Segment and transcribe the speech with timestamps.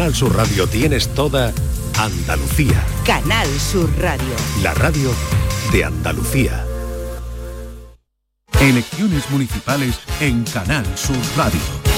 [0.00, 1.52] Canal Sur Radio tienes toda
[1.98, 2.82] Andalucía.
[3.04, 4.34] Canal Sur Radio.
[4.62, 5.10] La radio
[5.72, 6.64] de Andalucía.
[8.58, 11.89] Elecciones municipales en Canal Sur Radio.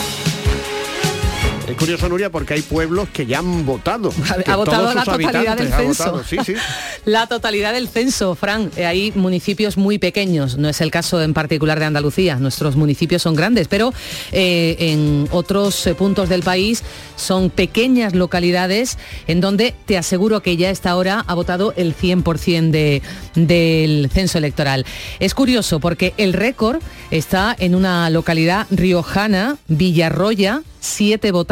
[1.68, 4.12] Es curioso, Nuria, porque hay pueblos que ya han votado.
[4.46, 6.22] Ha, votado la totalidad del censo.
[6.24, 6.54] sí, sí.
[7.04, 8.70] la totalidad del censo, Fran.
[8.76, 12.36] Eh, hay municipios muy pequeños, no es el caso en particular de Andalucía.
[12.36, 13.92] Nuestros municipios son grandes, pero
[14.32, 16.82] eh, en otros eh, puntos del país
[17.16, 21.94] son pequeñas localidades en donde te aseguro que ya a esta hora ha votado el
[21.94, 23.02] 100% de,
[23.34, 24.84] del censo electoral.
[25.20, 31.51] Es curioso porque el récord está en una localidad riojana, Villarroya, siete votantes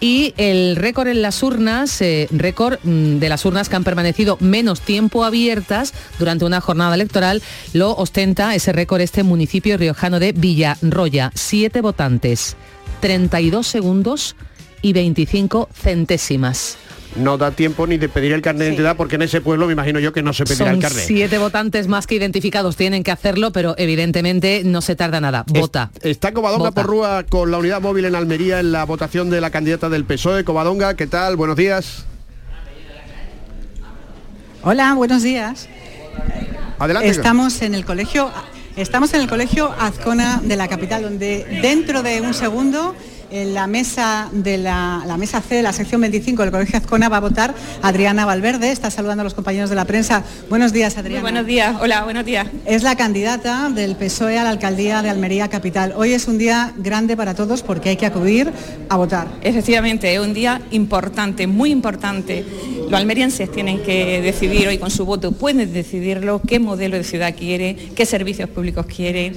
[0.00, 4.36] y el récord en las urnas, eh, récord mm, de las urnas que han permanecido
[4.40, 7.42] menos tiempo abiertas durante una jornada electoral,
[7.72, 12.56] lo ostenta ese récord este municipio riojano de Villarroya, siete votantes,
[13.00, 14.36] 32 segundos
[14.82, 16.76] y 25 centésimas
[17.16, 19.72] no da tiempo ni de pedir el carnet de identidad porque en ese pueblo me
[19.72, 21.04] imagino yo que no se pedirá el carnet.
[21.06, 25.44] Siete votantes más que identificados tienen que hacerlo, pero evidentemente no se tarda nada.
[25.46, 25.90] Vota.
[26.02, 29.50] está Covadonga por Rúa con la unidad móvil en Almería en la votación de la
[29.50, 30.44] candidata del PSOE.
[30.44, 31.36] Covadonga, ¿qué tal?
[31.36, 32.04] Buenos días.
[34.62, 35.68] Hola, buenos días.
[36.78, 37.08] Adelante.
[37.08, 38.30] Estamos en el colegio
[38.76, 42.94] Estamos en el colegio Azcona de la capital, donde dentro de un segundo
[43.32, 47.16] en la mesa de la, mesa C de la sección 25 del Colegio Azcona va
[47.16, 48.70] a votar Adriana Valverde.
[48.70, 50.22] Está saludando a los compañeros de la prensa.
[50.50, 51.22] Buenos días, Adriana.
[51.22, 52.46] buenos días, hola, buenos días.
[52.66, 55.94] Es la candidata del PSOE a la alcaldía de Almería Capital.
[55.96, 58.52] Hoy es un día grande para todos porque hay que acudir
[58.88, 59.28] a votar.
[59.42, 62.44] Efectivamente, es un día importante, muy importante.
[62.90, 67.34] Los almerienses tienen que decidir hoy con su voto, pueden decidirlo, qué modelo de ciudad
[67.34, 69.34] quieren, qué servicios públicos quieren,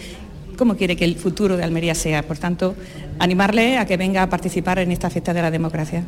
[0.55, 2.23] cómo quiere que el futuro de Almería sea.
[2.23, 2.75] Por tanto,
[3.19, 6.03] animarle a que venga a participar en esta fiesta de la democracia.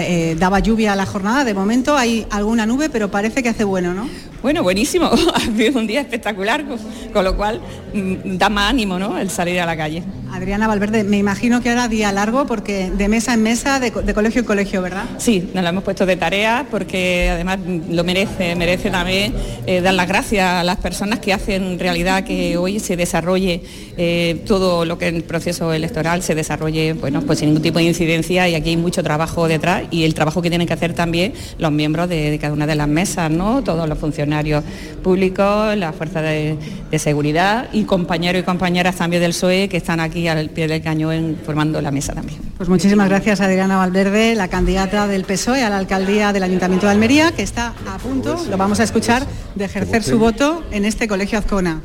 [0.00, 3.64] Eh, daba lluvia a la jornada, de momento hay alguna nube, pero parece que hace
[3.64, 4.08] bueno, ¿no?
[4.42, 6.64] Bueno, buenísimo, ha sido un día espectacular,
[7.12, 7.60] con, lo cual
[7.92, 9.18] mm, da más ánimo ¿no?
[9.18, 10.02] el salir a la calle.
[10.32, 14.40] Adriana Valverde, me imagino que ahora día largo porque de mesa en mesa, de, colegio
[14.40, 15.04] en colegio, ¿verdad?
[15.18, 17.58] Sí, nos lo hemos puesto de tarea porque además
[17.90, 19.34] lo merece, merece también
[19.66, 23.62] eh, dar las gracias a las personas que hacen realidad que hoy se desarrolle
[23.96, 27.78] eh, todo lo que en el proceso electoral se desarrolle bueno, pues sin ningún tipo
[27.78, 30.92] de incidencia y aquí hay mucho trabajo detrás y el trabajo que tienen que hacer
[30.94, 33.62] también los miembros de, cada una de las mesas, ¿no?
[33.62, 34.64] todos los funcionarios
[35.02, 36.56] públicos, las fuerzas de,
[36.96, 41.36] seguridad y compañeros y compañeras también del PSOE que están aquí al pie del cañón
[41.44, 42.40] formando la mesa también.
[42.56, 46.92] Pues muchísimas gracias Adriana Valverde, la candidata del PSOE a la alcaldía del Ayuntamiento de
[46.92, 51.06] Almería, que está a punto, lo vamos a escuchar, de ejercer su voto en este
[51.06, 51.82] colegio Azcona.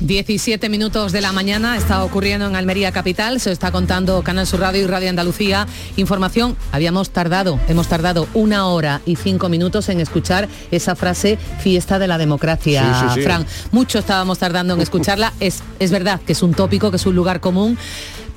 [0.00, 4.60] 17 minutos de la mañana está ocurriendo en Almería Capital, se está contando Canal Sur
[4.60, 5.66] Radio y Radio Andalucía.
[5.96, 11.98] Información, habíamos tardado, hemos tardado una hora y cinco minutos en escuchar esa frase fiesta
[11.98, 13.46] de la democracia, Fran.
[13.72, 15.32] Mucho estábamos tardando en escucharla.
[15.40, 17.78] Es, es verdad que es un tópico, que es un lugar común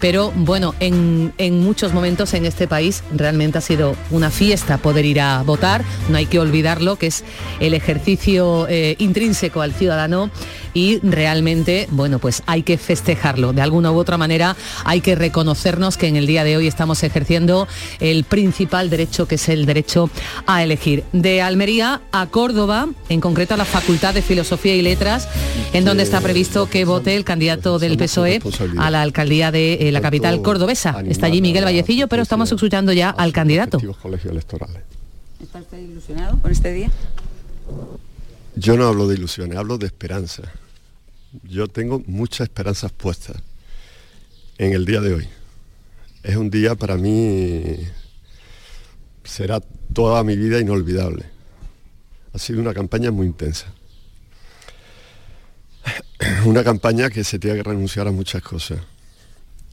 [0.03, 1.31] pero bueno, en,
[1.61, 6.17] muchos momentos en este país realmente ha sido una fiesta poder ir a votar, no
[6.17, 7.23] hay que olvidarlo, que es
[7.61, 10.29] el ejercicio eh, intrínseco al ciudadano
[10.73, 13.53] y realmente, bueno, pues hay que festejarlo.
[13.53, 17.03] De alguna u otra manera hay que reconocernos que en el día de hoy estamos
[17.03, 17.67] ejerciendo
[17.99, 20.09] el principal derecho, que es el derecho
[20.45, 21.03] a elegir.
[21.13, 25.27] De Almería a Córdoba, en concreto a la Facultad de Filosofía y Letras,
[25.73, 28.41] en donde está previsto que vote el candidato del PSOE
[28.77, 31.03] a la alcaldía de eh, la capital cordobesa.
[31.07, 33.79] Está allí Miguel Vallecillo, pero estamos escuchando ya al candidato.
[35.41, 36.89] ¿Está usted ilusionado con este día?
[38.55, 40.43] Yo no hablo de ilusiones, hablo de esperanza.
[41.41, 43.37] Yo tengo muchas esperanzas puestas
[44.59, 45.27] en el día de hoy.
[46.21, 47.79] Es un día para mí,
[49.23, 49.59] será
[49.93, 51.25] toda mi vida inolvidable.
[52.33, 53.65] Ha sido una campaña muy intensa.
[56.45, 58.79] Una campaña que se tiene que renunciar a muchas cosas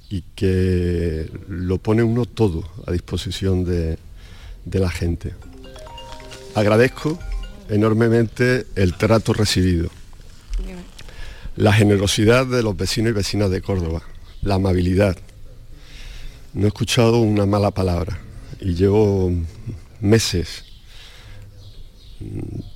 [0.08, 3.96] y que lo pone uno todo a disposición de,
[4.64, 5.32] la gente.
[6.56, 7.18] Agradezco
[7.68, 9.88] enormemente el trato recibido,
[11.60, 14.02] la generosidad de los vecinos y vecinas de Córdoba,
[14.42, 15.16] la amabilidad.
[16.54, 18.18] No he escuchado una mala palabra
[18.60, 19.30] y llevo
[20.00, 20.64] meses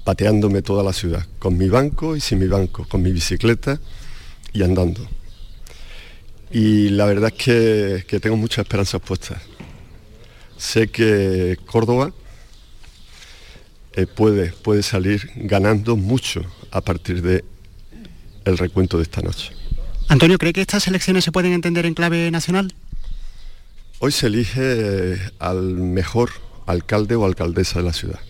[0.04, 3.80] pateándome toda la ciudad, con mi banco y sin mi banco, con mi bicicleta
[4.52, 5.06] y andando
[6.54, 9.42] y la verdad es que, tengo muchas esperanzas puestas.
[10.56, 12.12] Sé que Córdoba
[13.94, 17.44] eh, puede, puede salir ganando mucho a partir de
[18.44, 19.52] el recuento de esta noche.
[20.08, 22.74] Antonio, ¿cree que estas elecciones se pueden entender en clave nacional?
[24.00, 26.30] Hoy se elige al mejor
[26.66, 28.20] alcalde o alcaldesa de la ciudad.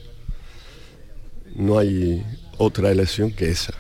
[1.55, 2.25] No hay
[2.59, 3.75] otra elección que esa.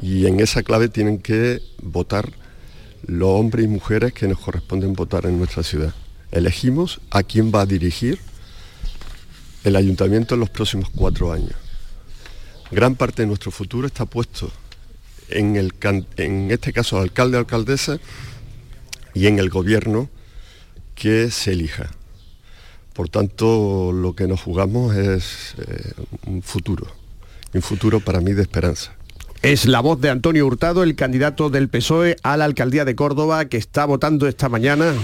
[0.00, 2.32] Y en esa clave tienen que votar
[3.06, 5.94] los hombres y mujeres que nos corresponden votar en nuestra ciudad.
[6.32, 8.18] Elegimos a quién va a dirigir
[9.64, 11.54] el ayuntamiento en los próximos cuatro años.
[12.70, 14.50] Gran parte de nuestro futuro está puesto
[15.30, 15.72] en, el,
[16.16, 17.98] en este caso alcalde alcaldesa
[19.14, 20.08] y en el gobierno
[20.94, 21.90] que se elija.
[22.92, 25.92] Por tanto, lo que nos jugamos es eh,
[26.26, 26.86] un futuro,
[27.52, 28.94] un futuro para mí de esperanza.
[29.42, 33.44] Es la voz de Antonio Hurtado, el candidato del PSOE a la alcaldía de Córdoba,
[33.44, 34.94] que está votando esta mañana.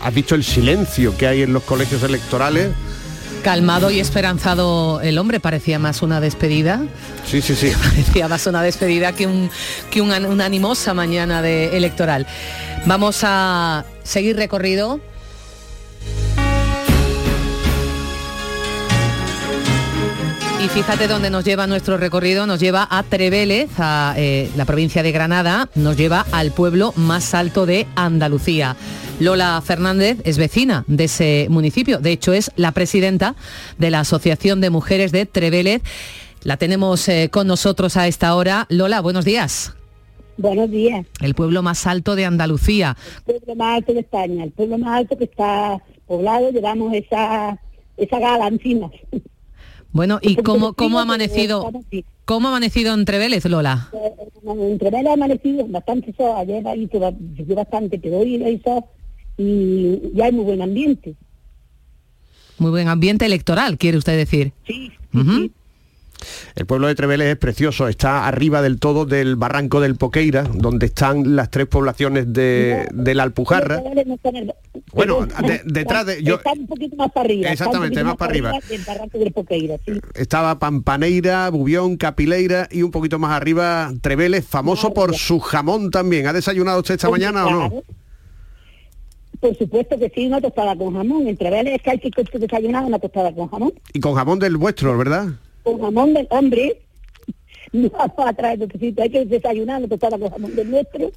[0.00, 2.70] ¿Has visto el silencio que hay en los colegios electorales?
[3.42, 6.82] Calmado y esperanzado el hombre, parecía más una despedida.
[7.26, 7.72] Sí, sí, sí.
[7.82, 9.50] Parecía más una despedida que, un,
[9.90, 12.26] que una, una animosa mañana de electoral.
[12.86, 15.00] Vamos a seguir recorrido
[20.62, 25.02] Y fíjate dónde nos lleva nuestro recorrido, nos lleva a Trevélez, a eh, la provincia
[25.02, 28.76] de Granada, nos lleva al pueblo más alto de Andalucía.
[29.20, 33.36] Lola Fernández es vecina de ese municipio, de hecho es la presidenta
[33.78, 35.80] de la Asociación de Mujeres de Trevélez.
[36.42, 38.66] La tenemos eh, con nosotros a esta hora.
[38.68, 39.74] Lola, buenos días.
[40.36, 41.06] Buenos días.
[41.22, 42.98] El pueblo más alto de Andalucía.
[43.26, 47.58] El pueblo más alto de España, el pueblo más alto que está poblado, llevamos esa,
[47.96, 48.90] esa gala encima.
[49.92, 51.70] Bueno, ¿y cómo, cómo ha amanecido?
[52.24, 53.90] ¿Cómo ha amanecido entre Vélez, Lola?
[54.44, 57.00] Entre Vélez ha amanecido bastante sol, ayer hizo,
[57.54, 58.84] bastante, pero hoy hizo
[59.36, 61.14] y ya hay muy buen ambiente.
[62.58, 64.52] Muy buen ambiente electoral, quiere usted decir.
[64.66, 65.52] Sí, sí.
[66.54, 70.86] El pueblo de Treveles es precioso, está arriba del todo del barranco del Poqueira, donde
[70.86, 73.82] están las tres poblaciones de, la Alpujarra.
[74.92, 75.26] bueno,
[75.64, 76.22] detrás de...
[76.22, 77.50] Yo, está un poquito más para arriba.
[77.50, 78.52] Exactamente, más, para arriba.
[80.14, 86.26] Estaba Pampaneira, Bubión, Capileira y un poquito más arriba Treveles, famoso por su jamón también.
[86.26, 87.82] ¿Ha desayunado usted esta mañana o no?
[89.40, 91.26] Por supuesto que sí, una tostada con jamón.
[91.26, 93.72] En Treveles es que hay que desayunar una tostada con jamón.
[93.92, 95.28] Y con jamón del vuestro, ¿verdad?
[95.62, 96.82] Con jamón del hombre,
[97.72, 101.10] no vamos a traer necesito, hay que desayunar tostada con jamón del nuestro.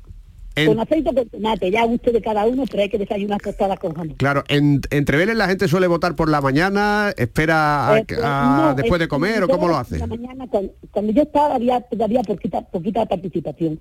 [0.56, 3.94] Con aceite con tomate, ya gusto de cada uno, pero hay que desayunar tostadas con
[3.96, 4.16] jamón.
[4.18, 9.00] Claro, en, entre Vélez la gente suele votar por la mañana, espera eh, pues, después
[9.00, 9.98] de comer o cómo lo hace.
[9.98, 10.46] La mañana,
[10.92, 13.80] cuando, yo estaba había todavía poquita, poquita participación.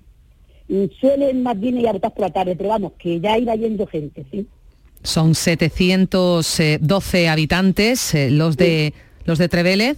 [0.67, 3.53] Y suelen más bien ir a votar por la tarde, pero vamos, que ya iba
[3.55, 4.47] yendo gente, ¿sí?
[5.03, 8.95] Son 712 habitantes, eh, los de
[9.25, 9.97] los de Trevélez.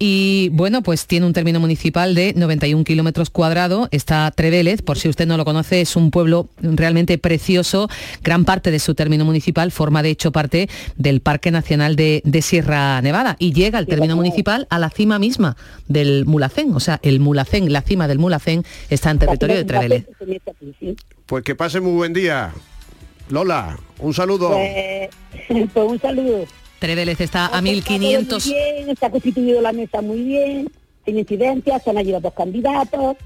[0.00, 3.88] Y bueno, pues tiene un término municipal de 91 kilómetros cuadrados.
[3.90, 7.88] Está Trevélez, por si usted no lo conoce, es un pueblo realmente precioso.
[8.22, 13.02] Gran parte de su término municipal forma de hecho parte del Parque Nacional de, Sierra
[13.02, 15.56] Nevada y llega el término municipal a la cima misma
[15.88, 16.72] del Mulacén.
[16.74, 20.06] O sea, el Mulacén, la cima del Mulacén está en territorio de Trevélez.
[21.26, 22.52] Pues que pase muy buen día.
[23.30, 24.50] Lola, un saludo.
[24.50, 25.10] pues,
[25.74, 26.46] pues un saludo.
[26.78, 28.46] Trevelez está a 1500.
[28.46, 30.70] Está, bien, está constituido la mesa muy bien,
[31.04, 33.16] sin incidencias, se han allí dos candidatos.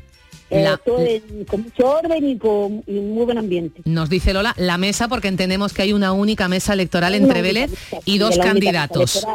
[0.54, 3.81] Eh, con mucho orden y con muy buen ambiente.
[3.87, 7.70] Nos dice Lola, la mesa porque entendemos que hay una única mesa electoral en Trevelez
[8.04, 9.26] y dos candidatos.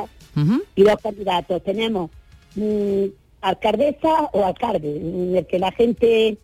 [0.75, 1.63] Y dos candidatos.
[1.63, 2.11] Tenemos
[2.53, 3.05] mm,
[3.41, 6.37] alcaldesa o alcalde, en el que la gente...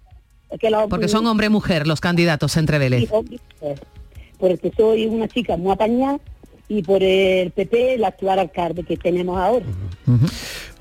[0.89, 3.11] porque son hombre-mujer los candidatos en Trevelez.
[4.39, 6.19] porque soy una chica muy apañada
[6.73, 9.65] y por el PP el actual alcalde que tenemos ahora.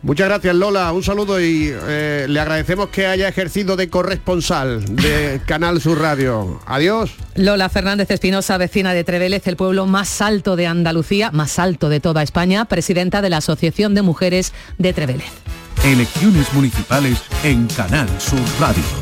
[0.02, 5.40] Muchas gracias Lola, un saludo y eh, le agradecemos que haya ejercido de corresponsal de
[5.46, 6.60] Canal Sur Radio.
[6.66, 7.12] Adiós.
[7.36, 12.00] Lola Fernández Espinosa, vecina de Trevélez, el pueblo más alto de Andalucía, más alto de
[12.00, 15.30] toda España, presidenta de la Asociación de Mujeres de Trevélez.
[15.84, 19.01] Elecciones municipales en Canal Sur Radio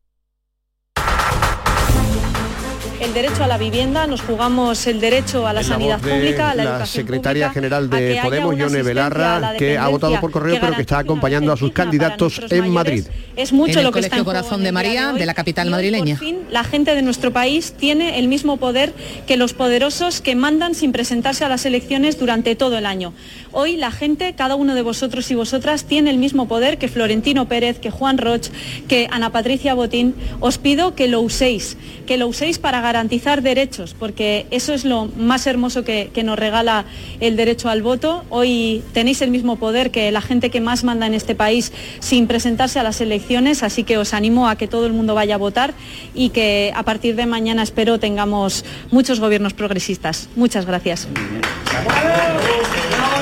[3.01, 6.79] El derecho a la vivienda, nos jugamos el derecho a la sanidad pública, a la,
[6.79, 10.99] la secretaria general de Podemos, Yone Belarra, que ha votado por correo, pero que está
[10.99, 13.05] acompañando a sus candidatos en Madrid.
[13.35, 16.15] Es mucho lo que está en Corazón de María, de, la capital madrileña.
[16.15, 18.93] Por fin, la gente de nuestro país tiene el mismo poder
[19.25, 23.13] que los poderosos que mandan sin presentarse a las elecciones durante todo el año.
[23.53, 27.49] Hoy la gente, cada uno de vosotros y vosotras, tiene el mismo poder que Florentino
[27.49, 28.47] Pérez, que Juan Roch,
[28.87, 30.15] que Ana Patricia Botín.
[30.39, 31.75] Os pido que lo uséis,
[32.07, 36.85] que lo uséis para garantizar derechos, porque eso es lo más hermoso que, nos regala
[37.19, 38.23] el derecho al voto.
[38.29, 42.27] Hoy tenéis el mismo poder que la gente que más manda en este país sin
[42.27, 45.37] presentarse a las elecciones, así que os animo a que todo el mundo vaya a
[45.37, 45.73] votar
[46.13, 50.29] y que a partir de mañana espero tengamos muchos gobiernos progresistas.
[50.35, 51.07] Muchas gracias.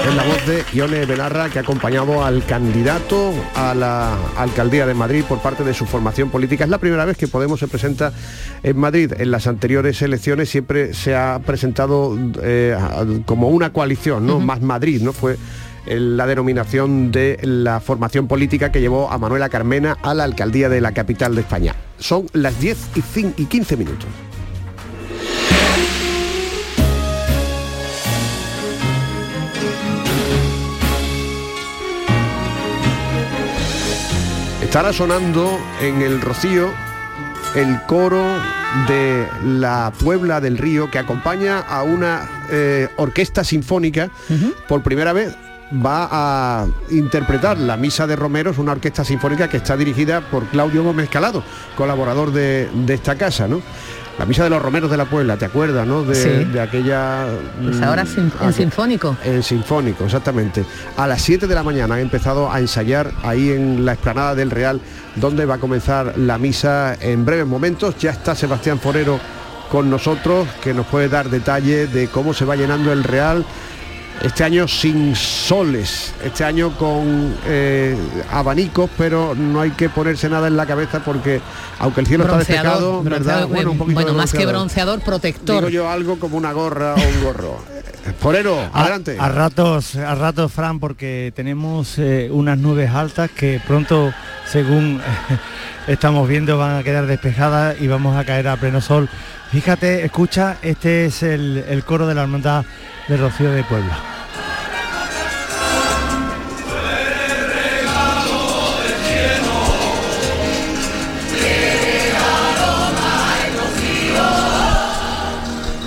[0.08, 4.94] Es la voz de Ione Belarra que ha acompañado al candidato a la alcaldía de
[4.94, 6.64] Madrid por parte de su formación política.
[6.64, 8.14] Es la primera vez que Podemos se presenta
[8.64, 9.14] en Madrid.
[9.18, 12.76] En las anteriores elecciones siempre se ha presentado eh,
[13.26, 14.40] como una coalición, ¿no?
[14.40, 15.14] Más Madrid, ¿no?
[15.14, 15.38] Fue
[15.86, 20.82] la denominación de la formación política que llevó a Manuela Carmena a la alcaldía de
[20.82, 21.76] la capital de España.
[21.98, 22.78] Son las 10
[23.38, 24.08] y 15 minutos.
[34.62, 36.70] Estará sonando en el Rocío
[37.56, 38.24] el coro
[38.88, 44.12] de la Puebla del Río que acompaña a una eh, orquesta sinfónica
[44.68, 45.36] por primera vez
[45.74, 50.84] va a interpretar la Misa de Romeros, una orquesta sinfónica que está dirigida por Claudio
[50.84, 51.44] Gómez Calado,
[51.76, 53.62] colaborador de, de esta casa, ¿no?
[54.20, 56.04] La misa de los romeros de la Puebla, ¿te acuerdas, no?
[56.04, 57.26] De, aquella...
[57.64, 58.06] Pues ahora
[58.42, 59.16] en sinfónico.
[59.24, 60.66] En sinfónico, exactamente.
[60.98, 64.52] A las 7 de la mañana ha empezado a ensayar ahí en la explanada del
[64.52, 64.82] Real,
[65.16, 67.98] donde va a comenzar la misa en breves momentos.
[67.98, 69.22] Ya está Sebastián Forero
[69.72, 73.46] con nosotros, que nos puede dar detalles de cómo se va llenando el Real
[74.22, 77.96] este año sin soles, este año con eh,
[78.32, 81.42] abanicos, pero no hay que ponerse nada en la cabeza porque
[81.80, 83.48] aunque el cielo está despejado, ¿verdad?
[83.48, 85.58] Bueno, bueno más que bronceador, protector.
[85.58, 87.58] Digo yo algo como una gorra o un gorro.
[88.22, 89.18] Porero, adelante.
[89.20, 94.14] A, ratos, a ratos, Fran, porque tenemos eh, unas nubes altas que pronto,
[94.46, 95.02] según
[95.88, 99.10] estamos viendo, van a quedar despejadas y vamos a caer a pleno sol.
[99.52, 102.66] Fíjate, escucha, este es el, el coro de la hermandad
[103.08, 103.98] de Rocío de Puebla.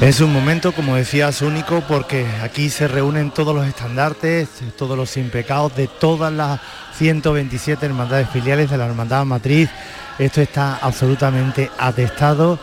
[0.01, 5.17] Es un momento, como decías, único porque aquí se reúnen todos los estandartes, todos los
[5.17, 6.59] impecados de todas las
[6.97, 9.71] 127 hermandades filiales de la hermandad matriz.
[10.19, 12.59] Esto está absolutamente atestado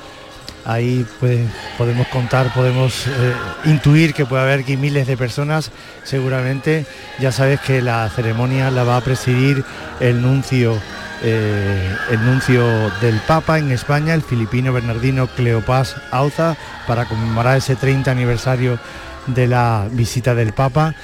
[0.65, 1.39] ahí pues
[1.77, 3.33] podemos contar, podemos eh,
[3.65, 5.71] intuir que puede haber aquí miles de personas,
[6.03, 6.85] seguramente
[7.19, 9.63] ya sabes que la ceremonia la va a presidir
[9.99, 10.77] el nuncio,
[11.23, 16.55] eh, el nuncio del Papa en España, el filipino Bernardino Cleopas Auza,
[16.87, 18.79] para conmemorar ese 30 aniversario
[19.27, 20.95] de la visita del Papa.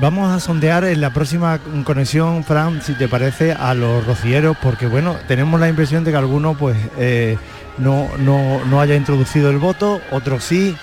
[0.00, 4.86] Vamos a sondear en la próxima conexión, Fran, si te parece, a los rocieros, porque
[4.86, 7.36] bueno, tenemos la impresión de que algunos pues eh,
[7.76, 10.74] no, no, haya introducido el voto, otros sí,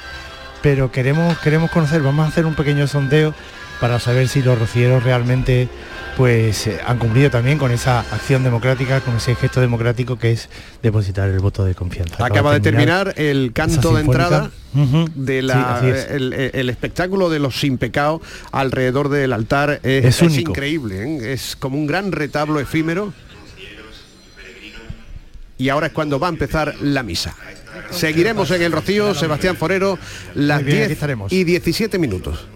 [0.62, 3.34] pero queremos, queremos conocer, vamos a hacer un pequeño sondeo
[3.82, 5.68] para saber si los rocieros realmente
[6.18, 10.50] pues eh, han cumplido también con esa acción democrática, con ese gesto democrático que es
[10.82, 12.26] depositar el voto de confianza.
[12.26, 18.20] Acaba, de terminar, el canto de entrada de la, el, espectáculo de los sin pecado
[18.52, 21.34] alrededor del altar es, increíble, ¿eh?
[21.34, 23.14] es como un gran retablo efímero
[25.60, 27.36] y ahora es cuando va a empezar la misa.
[27.92, 30.00] Seguiremos en el Rocío, Sebastián Forero,
[30.34, 30.98] las 10
[31.30, 32.48] y 17 minutos.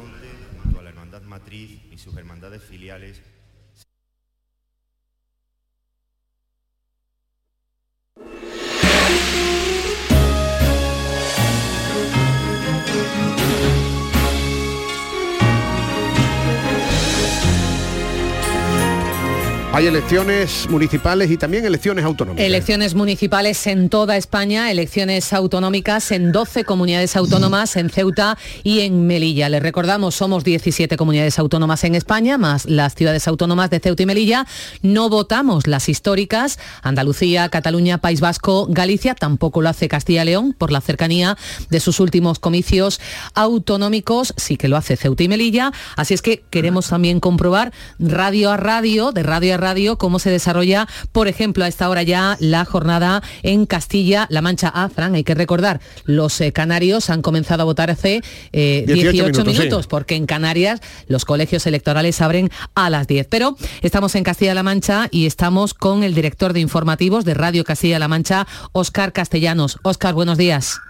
[19.74, 22.46] Hay elecciones municipales y también elecciones autonómicas.
[22.46, 29.08] Elecciones municipales en toda España, elecciones autonómicas en 12 comunidades autónomas, en Ceuta y en
[29.08, 29.48] Melilla.
[29.48, 34.06] Les recordamos, somos 17 comunidades autónomas en España, más las ciudades autónomas de Ceuta y
[34.06, 34.46] Melilla.
[34.82, 40.54] No votamos las históricas, Andalucía, Cataluña, País Vasco, Galicia, tampoco lo hace Castilla y León
[40.58, 41.38] por la cercanía
[41.70, 43.00] de sus últimos comicios
[43.36, 45.72] autonómicos, sí que lo hace Ceuta y Melilla.
[45.96, 50.30] Así es que queremos también comprobar radio a radio, de radio a radio cómo se
[50.30, 54.72] desarrolla, por ejemplo, a esta hora ya la jornada en Castilla-La Mancha.
[54.74, 59.44] Ah, Fran, hay que recordar, los eh, canarios han comenzado a votar hace 18, eh,
[59.46, 63.28] minutos, porque en Canarias los colegios electorales abren a las 10.
[63.30, 68.08] Pero estamos en Castilla-La Mancha y estamos con el director de informativos de Radio Castilla-La
[68.08, 69.80] Mancha, Óscar Castellanos.
[69.84, 70.82] Óscar, buenos días.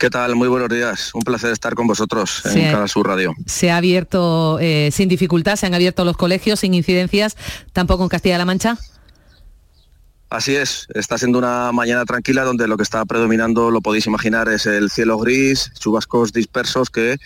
[0.00, 0.34] ¿Qué tal?
[0.34, 1.10] Muy buenos días.
[1.12, 3.34] Un placer estar con vosotros en Canal Sur Radio.
[3.44, 7.36] Se ha abierto eh, sin dificultad, se han abierto los colegios sin incidencias,
[7.74, 8.78] tampoco en Castilla-La Mancha.
[10.30, 14.48] Así es, está siendo una mañana tranquila donde lo que está predominando, lo podéis imaginar,
[14.48, 17.18] es el cielo gris, chubascos dispersos que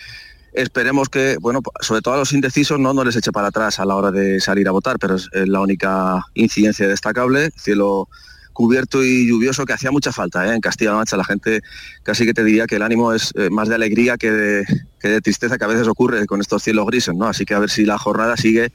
[0.52, 3.85] esperemos que, bueno, sobre todo a los indecisos no, no les eche para atrás a
[3.85, 8.09] la hora de salir a votar, pero es la única incidencia destacable, cielo
[8.55, 10.55] cubierto y lluvioso que hacía mucha falta ¿eh?
[10.55, 11.19] en Castilla-La Mancha.
[11.19, 11.61] La gente
[12.03, 15.59] casi que te diría que el ánimo es eh, más de alegría que de, tristeza
[15.59, 17.27] que a veces ocurre con estos cielos grises, ¿no?
[17.27, 18.73] Así que a ver si la jornada sigue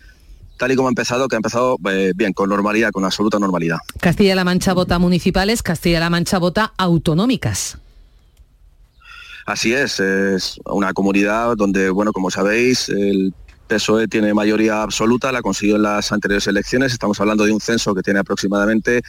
[0.57, 3.77] tal y como ha empezado, que ha empezado eh, bien, con normalidad, con absoluta normalidad.
[3.99, 7.79] Castilla-La Mancha vota municipales, Castilla-La Mancha vota autonómicas.
[9.45, 13.33] Así es, es una comunidad donde, bueno, como sabéis, el
[13.69, 17.95] PSOE tiene mayoría absoluta, la consiguió en las anteriores elecciones, estamos hablando de un censo
[17.95, 19.01] que tiene aproximadamente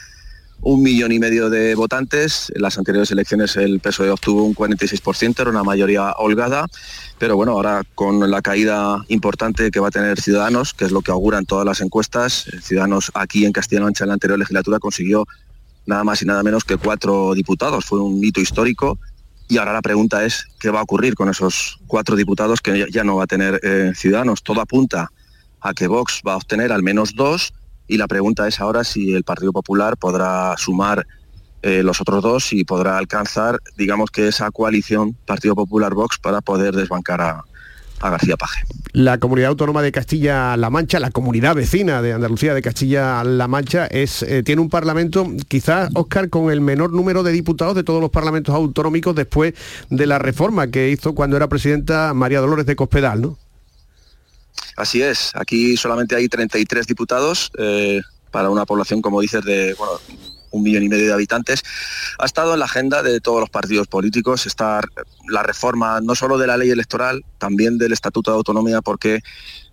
[0.62, 2.52] un millón y medio de votantes.
[2.55, 6.67] En las anteriores elecciones el PSOE obtuvo un 46%, era una mayoría holgada,
[7.19, 11.00] pero bueno, ahora con la caída importante que va a tener Ciudadanos, que es lo
[11.00, 14.79] que auguran todas las encuestas, eh, Ciudadanos aquí en Castilla-La Mancha en la anterior legislatura
[14.79, 15.26] consiguió
[15.87, 17.85] nada más y nada menos que cuatro diputados.
[17.85, 18.99] Fue un hito histórico.
[19.49, 23.02] Y ahora la pregunta es, ¿qué va a ocurrir con esos cuatro diputados que ya
[23.02, 24.45] no va a tener eh, Ciudadanos?
[24.45, 25.11] Todo apunta
[25.61, 27.52] a que Vox va a obtener al menos dos
[27.90, 31.06] y la pregunta es ahora si el Partido Popular podrá sumar
[31.62, 36.75] eh, los otros dos y podrá alcanzar, digamos que esa coalición Partido Popular-Vox para poder
[36.75, 37.44] desbancar a,
[38.00, 38.62] García Paje.
[38.92, 44.23] La comunidad autónoma de Castilla-La Mancha, la comunidad vecina de Andalucía de Castilla-La Mancha, es,
[44.23, 48.11] eh, tiene un parlamento, quizás, Óscar, con el menor número de diputados de todos los
[48.11, 49.52] parlamentos autonómicos después
[49.90, 53.36] de la reforma que hizo cuando era presidenta María Dolores de Cospedal, ¿no?
[54.80, 59.76] Así es, aquí solamente hay 33 diputados eh, para una población, como dices, de
[60.52, 61.62] un millón y medio de habitantes.
[62.19, 64.80] Ha estado en la agenda de todos los partidos políticos está
[65.28, 69.21] la reforma no solo de la ley electoral, también del Estatuto de Autonomía, porque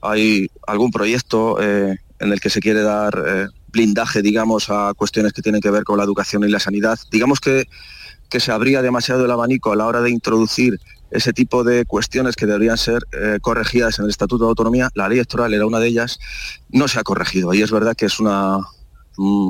[0.02, 5.32] hay algún proyecto eh, en el que se quiere dar eh, blindaje, digamos, a cuestiones
[5.32, 7.00] que tienen que ver con la educación y la sanidad.
[7.12, 7.63] Digamos que,
[8.28, 12.36] que se abría demasiado el abanico a la hora de introducir ese tipo de cuestiones
[12.36, 15.80] que deberían ser eh, corregidas en el Estatuto de Autonomía, la ley electoral era una
[15.80, 16.20] de ellas,
[16.70, 17.54] no se ha corregido.
[17.54, 18.60] Y es verdad que es una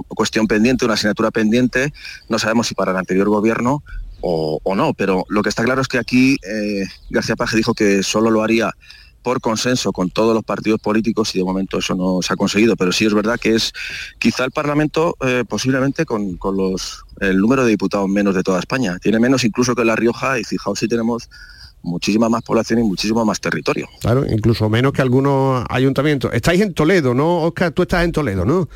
[0.08, 1.93] cuestión pendiente, una asignatura pendiente,
[2.30, 3.84] no sabemos si para el anterior gobierno
[4.22, 8.02] o, no, pero lo que está claro es que aquí eh, García Paje dijo que
[8.02, 8.74] solo lo haría
[9.28, 12.78] por consenso con todos los partidos políticos y de momento eso no se ha conseguido,
[12.78, 13.74] pero sí es verdad que es
[14.20, 18.98] quizá el Parlamento eh, posiblemente con, los, el número de diputados menos de toda España.
[19.02, 21.30] Tiene menos incluso que La Rioja y fijaos si tenemos
[21.82, 23.90] muchísima más población y muchísimo más territorio.
[24.00, 26.32] Claro, incluso menos que algunos ayuntamientos.
[26.34, 27.74] Estáis en Toledo, ¿no, Oscar?
[27.74, 28.70] Tú estás en Toledo, ¿no?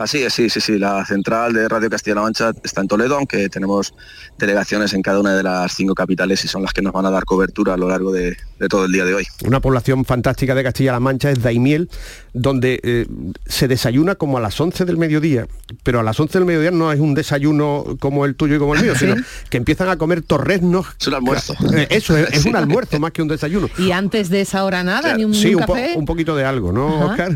[0.00, 0.78] Así es, sí, sí, sí.
[0.78, 3.92] La central de Radio Castilla-La Mancha está en Toledo, aunque tenemos
[4.38, 7.10] delegaciones en cada una de las cinco capitales y son las que nos van a
[7.10, 8.34] dar cobertura a lo largo de,
[8.70, 9.26] todo el día de hoy.
[9.44, 11.90] Una población fantástica de Castilla-La Mancha es Daimiel,
[12.32, 13.06] donde eh,
[13.44, 15.46] se desayuna como a las 11 del mediodía,
[15.82, 18.74] pero a las 11 del mediodía no es un desayuno como el tuyo y como
[18.74, 19.16] el mío, sino
[19.50, 20.86] que empiezan a comer torreznos.
[20.98, 21.54] Es un almuerzo.
[21.74, 23.68] Eh, eso, es, un almuerzo más que un desayuno.
[23.78, 25.14] ¿Y antes de esa hora nada?
[25.16, 25.92] ¿Ni un, sí, café?
[25.94, 27.32] un, poquito de algo, ¿no, Oscar?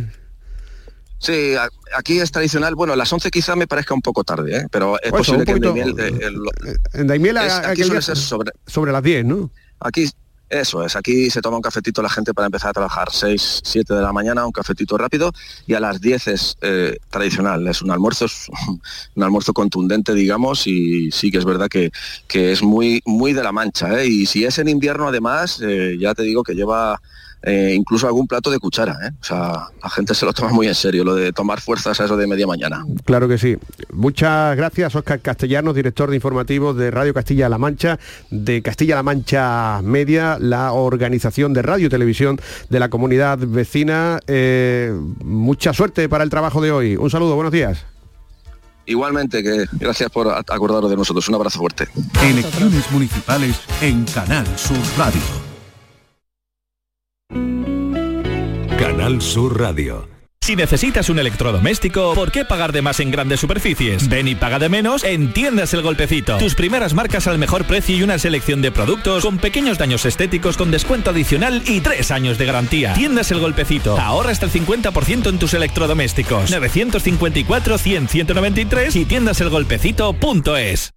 [1.25, 1.55] Sí,
[1.97, 2.75] aquí es tradicional.
[2.75, 4.67] Bueno, las 11 quizá me parezca un poco tarde, ¿eh?
[4.71, 5.95] pero es posible que en Daimiel...
[5.99, 9.51] Eh, en Daimiel aquí suele ser sobre, sobre las 10, ¿no?
[9.81, 10.07] Aquí,
[10.51, 13.95] eso es, aquí se toma un cafetito la gente para empezar a trabajar 6, 7
[13.95, 15.33] de la mañana, un cafetito rápido,
[15.67, 18.51] y a las 10 es eh, tradicional, es un almuerzo, es
[19.15, 21.91] un almuerzo contundente, digamos, y sí que es verdad que,
[22.29, 24.07] que es muy, muy de la mancha, ¿eh?
[24.09, 25.59] y si es en invierno además,
[25.99, 27.01] ya te digo que lleva
[27.45, 28.99] eh, incluso algún plato de cuchara.
[29.05, 29.11] ¿eh?
[29.21, 32.05] O sea, la gente se lo toma muy en serio, lo de tomar fuerzas a
[32.05, 32.85] eso de media mañana.
[33.05, 33.57] Claro que sí.
[33.93, 37.99] Muchas gracias, Oscar Castellanos, director de informativos de Radio Castilla-La Mancha,
[38.31, 44.21] de Castilla-La Mancha Media, la organización de radio y televisión de la comunidad vecina.
[44.27, 46.97] Eh, mucha suerte para el trabajo de hoy.
[46.97, 47.85] Un saludo, buenos días.
[48.87, 51.27] Igualmente, que gracias por acordaros de nosotros.
[51.29, 51.89] Un abrazo fuerte.
[52.23, 55.54] Elecciones municipales en Canal Sur Radio.
[59.05, 60.09] Canal Sur Radio.
[60.41, 64.09] Si necesitas un electrodoméstico, ¿por qué pagar de más en grandes superficies?
[64.09, 66.39] Ven y paga de menos en Tiendas El Golpecito.
[66.39, 70.57] Tus primeras marcas al mejor precio y una selección de productos con pequeños daños estéticos
[70.57, 72.95] con descuento adicional y tres años de garantía.
[72.95, 74.01] Tiendas El Golpecito.
[74.01, 76.51] Ahorra hasta el 50% en tus electrodomésticos.
[76.51, 80.95] 954-100-193 y tiendaselgolpecito.es.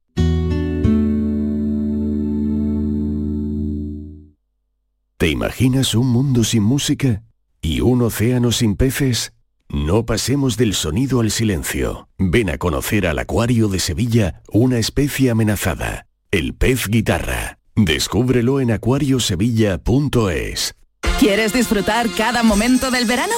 [5.17, 7.21] ¿Te imaginas un mundo sin música?
[7.67, 9.33] ¿Y un océano sin peces?
[9.67, 12.07] No pasemos del sonido al silencio.
[12.17, 17.59] Ven a conocer al Acuario de Sevilla, una especie amenazada, el pez guitarra.
[17.75, 20.75] Descúbrelo en acuariosevilla.es.
[21.19, 23.33] ¿Quieres disfrutar cada momento del verano?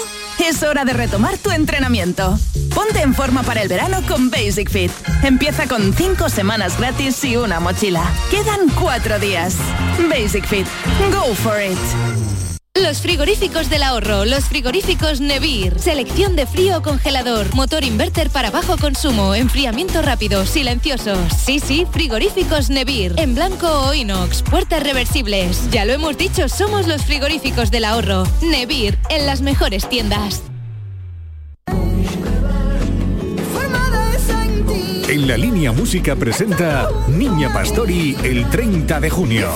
[0.47, 2.37] Es hora de retomar tu entrenamiento.
[2.75, 4.91] Ponte en forma para el verano con Basic Fit.
[5.23, 8.03] Empieza con 5 semanas gratis y una mochila.
[8.29, 9.55] Quedan 4 días.
[10.07, 10.67] Basic Fit.
[11.11, 11.79] Go for it.
[12.81, 18.51] Los frigoríficos del ahorro, los frigoríficos Nevir, selección de frío o congelador, motor inverter para
[18.51, 21.19] bajo consumo, enfriamiento rápido, silenciosos.
[21.33, 25.69] Sí, sí, frigoríficos Nevir, en blanco o inox, puertas reversibles.
[25.71, 28.23] Ya lo hemos dicho, somos los frigoríficos del ahorro.
[28.41, 30.43] Nevir, en las mejores tiendas.
[35.09, 39.49] En la línea música presenta Niña Pastori el 30 de junio.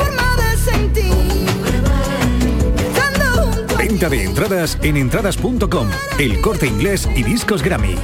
[3.93, 7.95] Venta de entradas en entradas.com, el corte inglés y discos Grammy.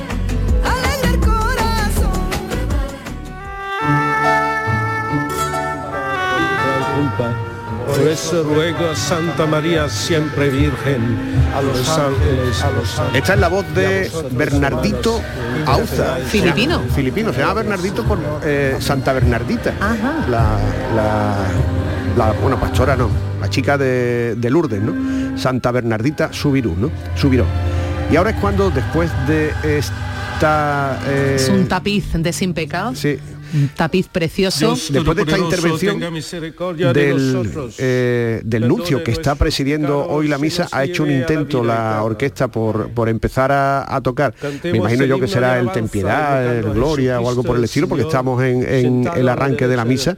[7.87, 11.17] Por eso ruego a Santa María siempre Virgen,
[11.55, 13.21] a los ángeles, a los ángeles.
[13.21, 15.19] Esta es la voz de Bernardito
[15.65, 16.17] Auza.
[16.27, 16.81] Filipino.
[16.95, 19.73] Filipino, se llama Bernardito por eh, Santa Bernardita.
[20.29, 20.57] La,
[20.95, 21.35] la,
[22.15, 23.09] la- bueno, pastora no,
[23.49, 25.37] la chica de, de Lourdes, ¿no?
[25.37, 26.91] Santa Bernardita Subirú, ¿no?
[27.15, 27.45] Subiró.
[28.11, 30.99] Y ahora es cuando después de esta...
[31.07, 32.93] eh, Es un tapiz de sin pecado.
[32.93, 33.17] Sí.
[33.53, 34.75] Un tapiz precioso.
[34.89, 40.83] Después de esta intervención del, eh, del nuncio que está presidiendo hoy la misa, ha
[40.83, 44.33] hecho un intento la orquesta por, por empezar a, a tocar.
[44.63, 47.87] Me imagino yo que será el Ten Piedad, el Gloria o algo por el estilo,
[47.87, 50.15] porque estamos en, en el arranque de la misa.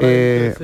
[0.00, 0.54] Eh,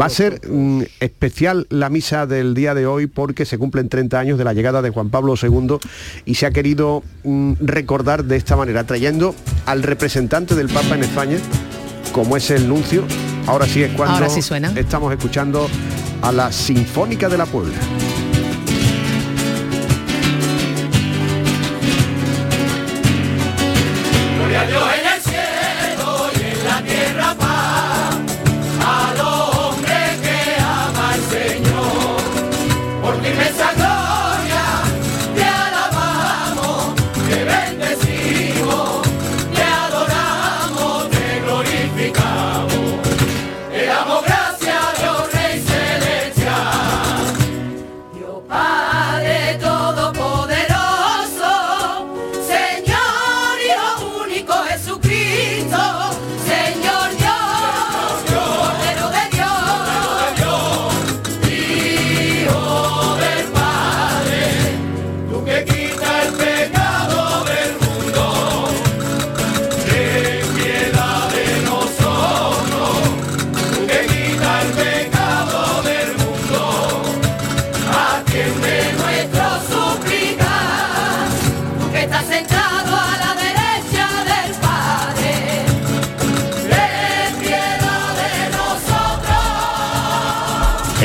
[0.00, 4.18] va a ser mm, especial la misa del día de hoy porque se cumplen 30
[4.18, 5.76] años de la llegada de Juan Pablo II
[6.24, 9.34] y se ha querido mm, recordar de esta manera, trayendo
[9.66, 11.38] al representante del Papa en España,
[12.12, 13.04] como es el nuncio.
[13.46, 14.72] Ahora sí es cuando Ahora sí suena.
[14.76, 15.68] estamos escuchando
[16.20, 17.74] a la Sinfónica de la Puebla.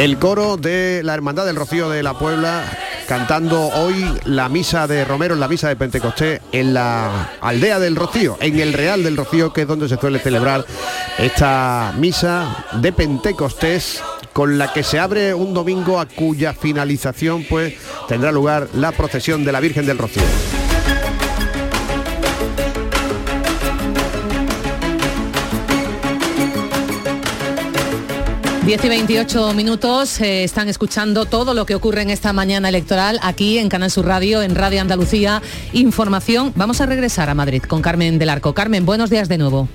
[0.07, 2.63] El coro de la Hermandad del Rocío de la Puebla
[3.09, 8.37] cantando hoy la misa de Romero, la misa de Pentecostés en la aldea del Rocío,
[8.39, 10.65] en el Real del Rocío, que es donde se suele celebrar
[11.17, 17.73] esta misa de Pentecostés con la que se abre un domingo a cuya finalización pues
[18.07, 20.23] tendrá lugar la procesión de la Virgen del Rocío.
[28.67, 33.17] 10 y 28 minutos, eh, están escuchando todo lo que ocurre en esta mañana electoral
[33.23, 36.51] aquí en Canal Sur Radio, en Radio Andalucía Información.
[36.53, 38.53] Vamos a regresar a Madrid con Carmen del Arco.
[38.53, 39.69] Carmen, buenos días de nuevo.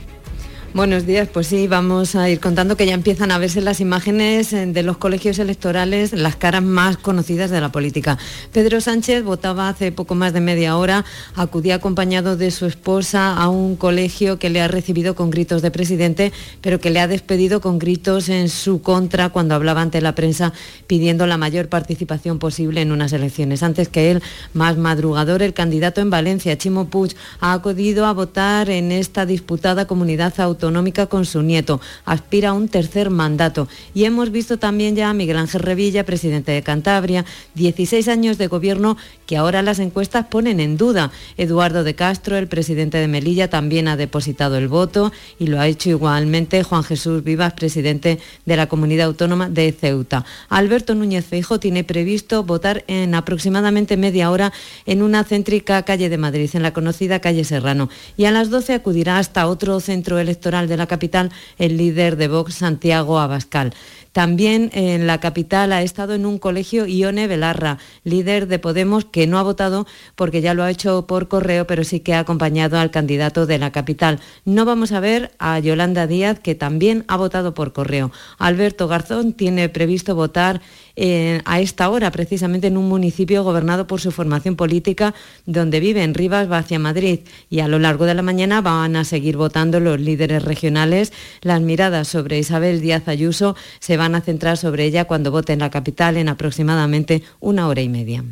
[0.74, 4.54] Buenos días, pues sí, vamos a ir contando que ya empiezan a verse las imágenes
[4.54, 8.16] eh, de los colegios electorales, las caras más conocidas de la política.
[8.52, 11.04] Pedro Sánchez votaba hace poco más de media hora,
[11.36, 15.70] acudía acompañado de su esposa a un colegio que le ha recibido con gritos de
[15.70, 16.32] presidente,
[16.62, 20.54] pero que le ha despedido con gritos en su contra cuando hablaba ante la prensa
[20.86, 23.62] pidiendo la mayor participación posible en unas elecciones.
[23.62, 24.22] Antes que él,
[24.54, 29.86] más madrugador, el candidato en Valencia, Chimo Puig, ha acudido a votar en esta disputada
[29.86, 31.80] comunidad autónoma autonómica con su nieto.
[32.04, 33.68] Aspira a un tercer mandato.
[33.94, 38.46] Y hemos visto también ya a Miguel Ángel Revilla, presidente de Cantabria, 16 años de
[38.46, 38.96] gobierno
[39.26, 41.10] que ahora las encuestas ponen en duda.
[41.36, 45.66] Eduardo de Castro, el presidente de Melilla, también ha depositado el voto y lo ha
[45.66, 50.24] hecho igualmente Juan Jesús Vivas, presidente de la comunidad autónoma de Ceuta.
[50.48, 54.52] Alberto Núñez Feijo tiene previsto votar en aproximadamente media hora
[54.86, 57.88] en una céntrica calle de Madrid, en la conocida calle Serrano.
[58.16, 62.28] Y a las 12 acudirá hasta otro centro electoral de la capital el líder de
[62.28, 63.72] Vox, Santiago Abascal.
[64.12, 69.26] También en la capital ha estado en un colegio Ione Belarra, líder de Podemos, que
[69.26, 72.78] no ha votado porque ya lo ha hecho por correo, pero sí que ha acompañado
[72.78, 74.20] al candidato de la capital.
[74.44, 78.12] No vamos a ver a Yolanda Díaz, que también ha votado por correo.
[78.36, 80.60] Alberto Garzón tiene previsto votar
[80.96, 85.14] eh, a esta hora, precisamente en un municipio gobernado por su formación política,
[85.46, 87.20] donde vive en Rivas, va hacia Madrid.
[87.50, 91.12] Y a lo largo de la mañana van a seguir votando los líderes regionales.
[91.40, 95.60] Las miradas sobre Isabel Díaz Ayuso se van a centrar sobre ella cuando vote en
[95.60, 98.24] la capital en aproximadamente una hora y media.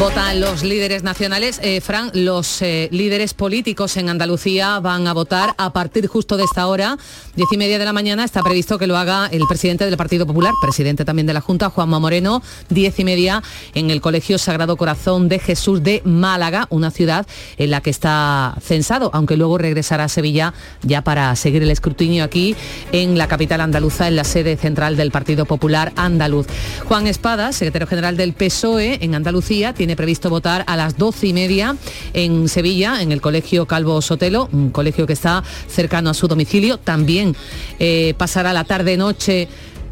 [0.00, 1.60] Votan los líderes nacionales.
[1.62, 6.44] Eh, Fran, los eh, líderes políticos en Andalucía van a votar a partir justo de
[6.44, 6.96] esta hora,
[7.36, 8.24] diez y media de la mañana.
[8.24, 11.68] Está previsto que lo haga el presidente del Partido Popular, presidente también de la Junta,
[11.68, 13.42] Juanma Moreno, diez y media
[13.74, 17.26] en el Colegio Sagrado Corazón de Jesús de Málaga, una ciudad
[17.58, 22.24] en la que está censado, aunque luego regresará a Sevilla ya para seguir el escrutinio
[22.24, 22.56] aquí
[22.92, 26.46] en la capital andaluza, en la sede central del Partido Popular andaluz.
[26.86, 31.32] Juan Espada, secretario general del PSOE en Andalucía, tiene previsto votar a las doce y
[31.32, 31.76] media
[32.12, 36.78] en Sevilla, en el Colegio Calvo Sotelo, un colegio que está cercano a su domicilio.
[36.78, 37.36] También
[37.78, 39.48] eh, pasará la tarde-noche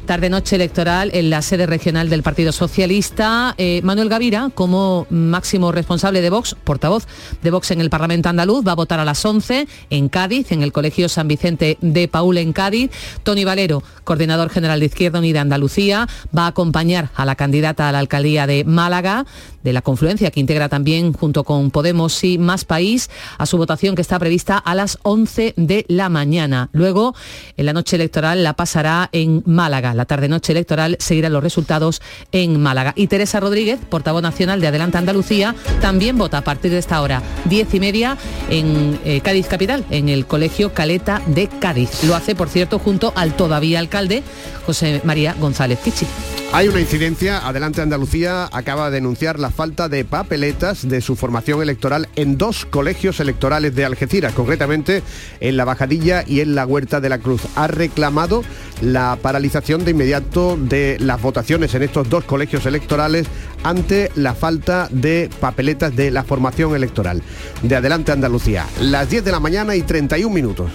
[0.08, 3.54] tarde-noche electoral en la sede regional del Partido Socialista.
[3.58, 7.06] Eh, Manuel Gavira, como máximo responsable de Vox, portavoz
[7.42, 10.62] de Vox en el Parlamento andaluz, va a votar a las 11 en Cádiz, en
[10.62, 12.90] el Colegio San Vicente de Paul en Cádiz.
[13.22, 17.92] Tony Valero, coordinador general de Izquierda Unida Andalucía, va a acompañar a la candidata a
[17.92, 19.26] la alcaldía de Málaga,
[19.68, 23.94] de la confluencia que integra también junto con Podemos y Más País, a su votación
[23.94, 26.68] que está prevista a las 11 de la mañana.
[26.72, 27.14] Luego,
[27.56, 32.00] en la noche electoral la pasará en Málaga la tarde-noche electoral seguirán los resultados
[32.32, 32.92] en Málaga.
[32.96, 37.22] Y Teresa Rodríguez, portavoz nacional de Adelante Andalucía, también vota a partir de esta hora,
[37.44, 38.16] diez y media,
[38.50, 42.04] en eh, Cádiz Capital, en el Colegio Caleta de Cádiz.
[42.04, 44.22] Lo hace, por cierto, junto al todavía alcalde
[44.66, 46.06] José María González Pichi.
[46.52, 51.60] Hay una incidencia, Adelante Andalucía acaba de denunciar la falta de papeletas de su formación
[51.60, 55.02] electoral en dos colegios electorales de Algeciras, concretamente
[55.40, 57.42] en la Bajadilla y en la Huerta de la Cruz.
[57.56, 58.44] Ha reclamado
[58.82, 63.26] la paralización de inmediato de las votaciones en estos dos colegios electorales
[63.64, 67.20] ante la falta de papeletas de la formación electoral.
[67.60, 70.70] De Adelante Andalucía, las 10 de la mañana y 31 minutos.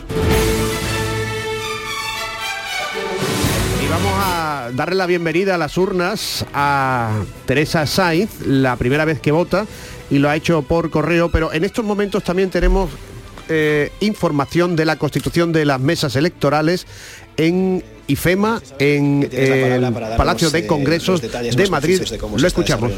[4.72, 9.66] Darle la bienvenida a las urnas a Teresa Sainz, la primera vez que vota
[10.10, 12.90] y lo ha hecho por correo, pero en estos momentos también tenemos
[13.50, 16.88] eh, información de la constitución de las mesas electorales
[17.36, 22.02] en IFEMA, en el Palacio de eh, Congresos de Madrid.
[22.38, 22.92] Lo escuchamos.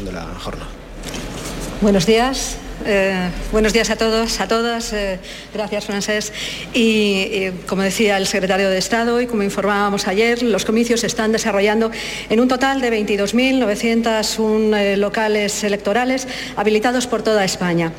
[1.80, 2.58] Buenos días.
[2.88, 4.92] Eh, buenos días a todos, a todas.
[4.92, 5.18] Eh,
[5.52, 6.32] gracias, Francés.
[6.72, 11.32] Y, como decía el secretario de Estado y como informábamos ayer, los comicios se están
[11.32, 11.90] desarrollando
[12.30, 17.92] en un total de 22.901 eh, locales electorales habilitados por toda España.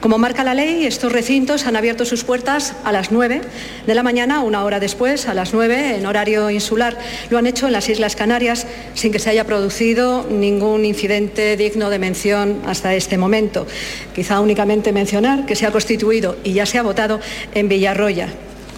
[0.00, 3.40] Como marca la ley, estos recintos han abierto sus puertas a las 9
[3.86, 6.98] de la mañana, una hora después, a las 9 en horario insular.
[7.30, 11.88] Lo han hecho en las Islas Canarias sin que se haya producido ningún incidente digno
[11.88, 13.66] de mención hasta este momento.
[14.14, 17.20] Quizá únicamente mencionar que se ha constituido y ya se ha votado
[17.54, 18.28] en Villarroya,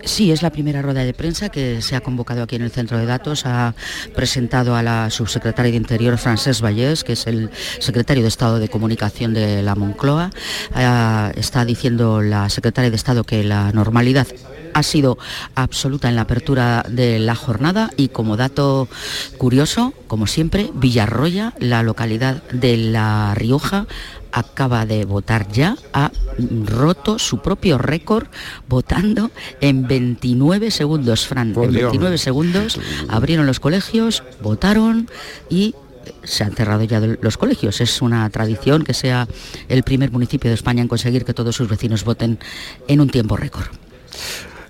[0.06, 3.00] Sí, es la primera rueda de prensa que se ha convocado aquí en el centro
[3.00, 3.46] de datos.
[3.46, 3.74] Ha
[4.16, 8.70] presentado a la subsecretaria de Interior, Francesc Vallès, que es el secretario de Estado de
[8.70, 10.30] Comunicación de la Moncloa.
[10.74, 14.28] Ah, está diciendo la secretaria de Estado que la normalidad
[14.76, 15.18] ha sido
[15.56, 18.90] absoluta en la apertura de la jornada y como dato
[19.38, 23.88] curioso, como siempre, Villarroya, la localidad de La Rioja,
[24.34, 26.12] acaba de votar ya, ha
[26.66, 28.28] roto su propio récord
[28.68, 31.54] votando en 29 segundos, Fran.
[31.54, 31.84] Por en Dios.
[31.84, 35.10] 29 segundos abrieron los colegios, votaron
[35.50, 35.74] y
[36.26, 37.80] se han cerrado ya los colegios.
[37.80, 39.30] Es una tradición que sea
[39.70, 42.40] el primer municipio de España en conseguir que todos sus vecinos voten
[42.90, 43.68] en un tiempo récord.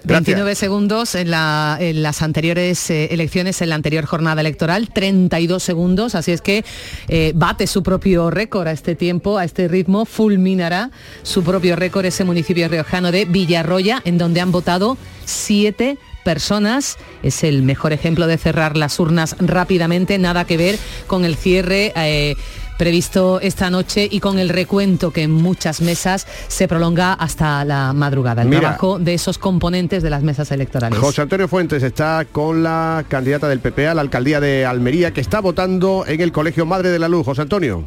[0.05, 6.31] 29 segundos en las anteriores eh, elecciones, en la anterior jornada electoral, 32 segundos, así
[6.31, 6.63] es que
[7.07, 10.91] eh, bate su propio récord a este tiempo, a este ritmo, fulminará
[11.23, 16.97] su propio récord ese municipio riojano de Villarroya, en donde han votado siete personas.
[17.23, 21.93] Es el mejor ejemplo de cerrar las urnas rápidamente, nada que ver con el cierre.
[21.95, 22.35] eh,
[22.77, 27.93] previsto esta noche y con el recuento que en muchas mesas se prolonga hasta la
[27.93, 28.41] madrugada.
[28.41, 28.61] El Mira.
[28.61, 30.99] trabajo de esos componentes de las mesas electorales.
[30.99, 35.21] José Antonio Fuentes está con la candidata del PP a la alcaldía de Almería, que
[35.21, 37.25] está votando en el Colegio Madre de la Luz.
[37.25, 37.85] José Antonio.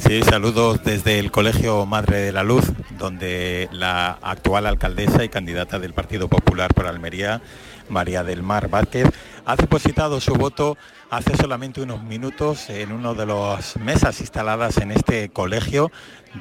[0.00, 2.64] Sí, saludos desde el Colegio Madre de la Luz,
[2.98, 7.42] donde la actual alcaldesa y candidata del Partido Popular por Almería,
[7.90, 9.08] María del Mar Vázquez,
[9.44, 10.78] ha depositado su voto
[11.10, 15.90] hace solamente unos minutos en una de las mesas instaladas en este colegio,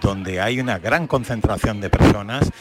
[0.01, 2.51] donde hay una gran concentración de personas.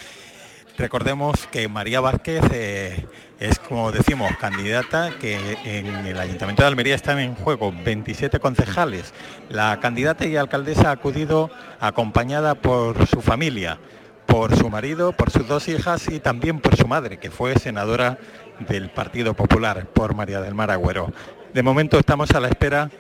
[0.79, 3.05] Recordemos que María Vázquez eh,
[3.41, 9.13] es, como decimos, candidata que en el Ayuntamiento de Almería están en juego 27 concejales.
[9.49, 13.81] La candidata y alcaldesa ha acudido acompañada por su familia,
[14.27, 18.19] por su marido, por sus dos hijas y también por su madre, que fue senadora
[18.61, 21.13] del Partido Popular, por María del Mar Agüero.
[21.53, 22.91] De momento estamos a la espera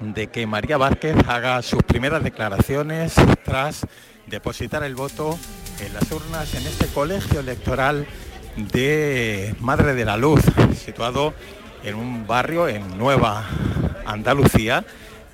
[0.00, 3.86] de que María Vázquez haga sus primeras declaraciones tras
[4.26, 5.38] depositar el voto
[5.84, 8.06] en las urnas en este colegio electoral
[8.56, 10.42] de Madre de la Luz,
[10.76, 11.34] situado
[11.84, 13.46] en un barrio en Nueva
[14.06, 14.84] Andalucía,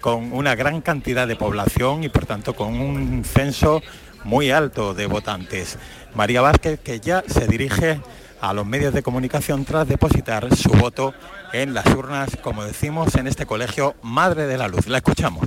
[0.00, 3.82] con una gran cantidad de población y por tanto con un censo
[4.24, 5.78] muy alto de votantes.
[6.14, 8.00] María Vázquez que ya se dirige
[8.40, 11.14] a los medios de comunicación tras depositar su voto
[11.52, 14.86] en las urnas, como decimos, en este colegio Madre de la Luz.
[14.86, 15.46] La escuchamos.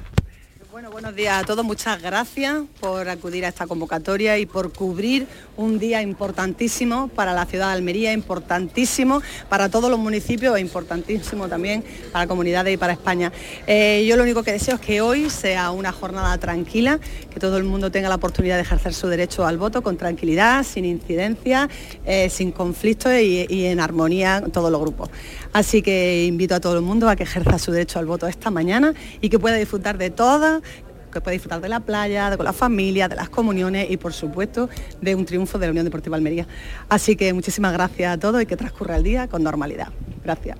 [0.80, 1.66] Bueno, buenos días a todos.
[1.66, 7.46] Muchas gracias por acudir a esta convocatoria y por cubrir un día importantísimo para la
[7.46, 12.94] ciudad de Almería, importantísimo para todos los municipios e importantísimo también para comunidades y para
[12.94, 13.30] España.
[13.68, 16.98] Eh, yo lo único que deseo es que hoy sea una jornada tranquila,
[17.30, 20.64] que todo el mundo tenga la oportunidad de ejercer su derecho al voto con tranquilidad,
[20.64, 21.68] sin incidencia,
[22.06, 25.10] eh, sin conflictos y, y en armonía todos los grupos.
[25.52, 28.50] Así que invito a todo el mundo a que ejerza su derecho al voto esta
[28.50, 30.62] mañana y que pueda disfrutar de todas
[31.10, 34.14] que pueda disfrutar de la playa, de con la familia, de las comuniones y por
[34.14, 34.70] supuesto
[35.02, 36.48] de un triunfo de la Unión Deportiva Almería.
[36.90, 39.90] Así que muchísimas gracias a todos y que transcurra el día con normalidad.
[40.24, 40.58] Gracias.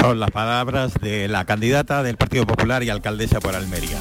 [0.00, 3.98] Son las palabras de la candidata del Partido Popular y alcaldesa por Almería.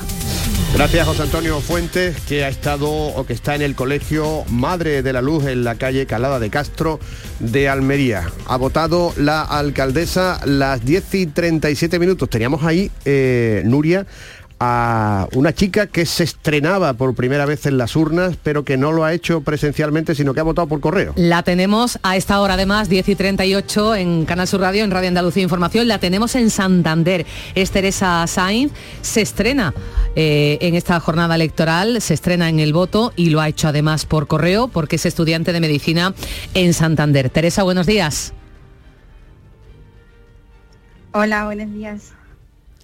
[0.74, 5.14] Gracias José Antonio Fuentes, que ha estado o que está en el colegio Madre de
[5.14, 7.00] la Luz en la calle Calada de Castro
[7.40, 8.30] de Almería.
[8.48, 12.30] Ha votado la alcaldesa las 10 y 37 minutos.
[12.30, 14.06] Teníamos ahí, eh, Nuria,
[14.60, 18.92] a una chica que se estrenaba por primera vez en las urnas, pero que no
[18.92, 21.14] lo ha hecho presencialmente, sino que ha votado por correo.
[21.16, 25.10] La tenemos a esta hora además, 10 y 38 en Canal Sur Radio, en Radio
[25.10, 25.88] Andalucía Información.
[25.88, 27.26] La tenemos en Santander.
[27.56, 28.72] Es Teresa Sainz.
[29.02, 29.74] Se estrena
[30.16, 34.06] eh, en esta jornada electoral, se estrena en el voto y lo ha hecho además
[34.06, 36.14] por correo porque es estudiante de medicina
[36.54, 37.30] en Santander.
[37.30, 38.34] Teresa, buenos días.
[41.12, 42.14] Hola, buenos días.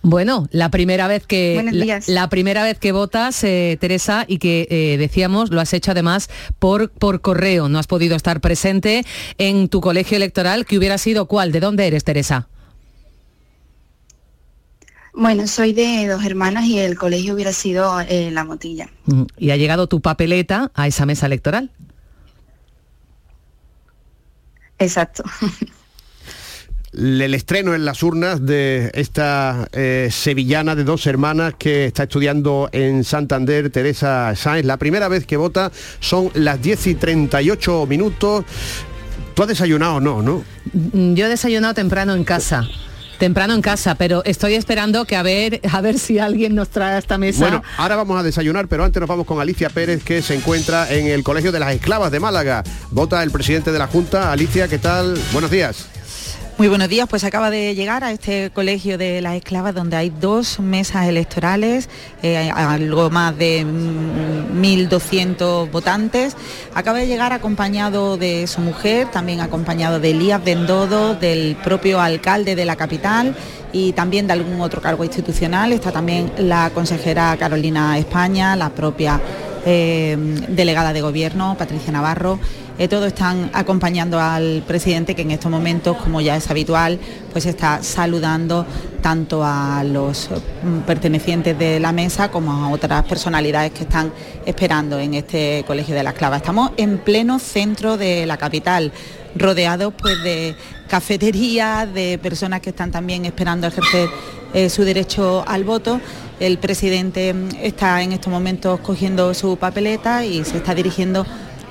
[0.06, 2.08] Bueno, la primera vez que Buenos la, días.
[2.10, 6.30] la primera vez que votas, eh, Teresa, y que eh, decíamos lo has hecho además
[6.60, 7.70] por por correo.
[7.70, 9.06] No has podido estar presente
[9.38, 11.54] en tu colegio electoral, que hubiera sido cuál.
[11.54, 12.50] ¿De dónde eres, Teresa?
[15.14, 18.90] Bueno, soy de dos hermanas y el colegio hubiera sido eh, La Motilla.
[19.06, 21.72] Mm, Y ha llegado tu papeleta a esa mesa electoral.
[24.80, 25.24] Exacto.
[26.98, 32.70] el estreno en las urnas de esta eh, sevillana de dos hermanas que está estudiando
[32.72, 34.66] en Santander, Teresa Sáenz.
[34.66, 38.46] La primera vez que vota son las 10 y 38 minutos.
[39.34, 40.44] ¿Tú has desayunado o no, no?
[40.74, 42.68] Mm, Yo he desayunado temprano en casa.
[43.18, 46.96] Temprano en casa, pero estoy esperando que a ver, a ver si alguien nos trae
[46.96, 47.40] a esta mesa.
[47.40, 50.92] Bueno, ahora vamos a desayunar, pero antes nos vamos con Alicia Pérez, que se encuentra
[50.92, 52.64] en el Colegio de las Esclavas de Málaga.
[52.92, 54.32] Vota el presidente de la Junta.
[54.32, 55.18] Alicia, ¿qué tal?
[55.32, 55.88] Buenos días.
[56.60, 60.12] Muy buenos días, pues acaba de llegar a este colegio de las esclavas donde hay
[60.12, 61.90] dos mesas electorales,
[62.22, 66.38] eh, algo más de mm, 1.200 votantes.
[66.76, 72.56] Acaba de llegar acompañado de su mujer, también acompañado de Elías Bendodo, del propio alcalde
[72.56, 73.36] de la capital
[73.72, 75.74] y también de algún otro cargo institucional.
[75.74, 79.20] Está también la consejera Carolina España, la propia
[79.66, 80.16] eh,
[80.50, 82.40] delegada de gobierno, Patricia Navarro.
[82.80, 87.00] Eh, todos están acompañando al presidente que en estos momentos, como ya es habitual,
[87.32, 88.66] pues está saludando
[89.00, 90.30] tanto a los
[90.64, 94.12] mm, pertenecientes de la mesa como a otras personalidades que están
[94.44, 96.38] esperando en este Colegio de la Esclava.
[96.38, 98.92] Estamos en pleno centro de la capital,
[99.36, 100.56] rodeados pues de
[100.88, 104.10] cafeterías, de personas que están también esperando ejercer
[104.56, 106.02] eh, su derecho al voto.
[106.40, 111.24] El presidente mm, está en estos momentos cogiendo su papeleta y se está dirigiendo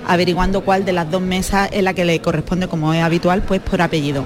[0.07, 3.61] averiguando cuál de las dos mesas es la que le corresponde, como es habitual, pues
[3.61, 4.25] por apellido.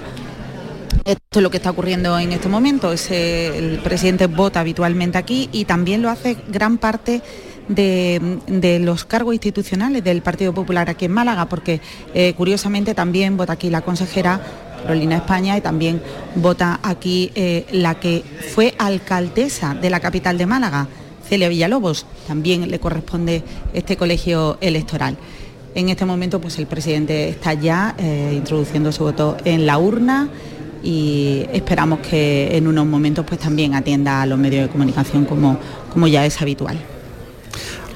[1.05, 2.93] Esto es lo que está ocurriendo en este momento.
[2.93, 7.23] Es, el presidente vota habitualmente aquí y también lo hace gran parte
[7.69, 11.81] de, de los cargos institucionales del Partido Popular aquí en Málaga, porque
[12.15, 14.41] eh, curiosamente también vota aquí la consejera
[14.83, 16.01] Carolina España y también
[16.37, 18.23] vota aquí eh, la que
[18.55, 20.87] fue alcaldesa de la capital de Málaga,
[21.29, 22.07] Celia Villalobos.
[22.27, 23.43] También le corresponde
[23.75, 25.17] este colegio electoral.
[25.77, 30.27] En este momento pues el presidente está ya eh, introduciendo su voto en la urna
[30.83, 35.59] y esperamos que en unos momentos pues también atienda a los medios de comunicación como,
[35.93, 36.79] como ya es habitual.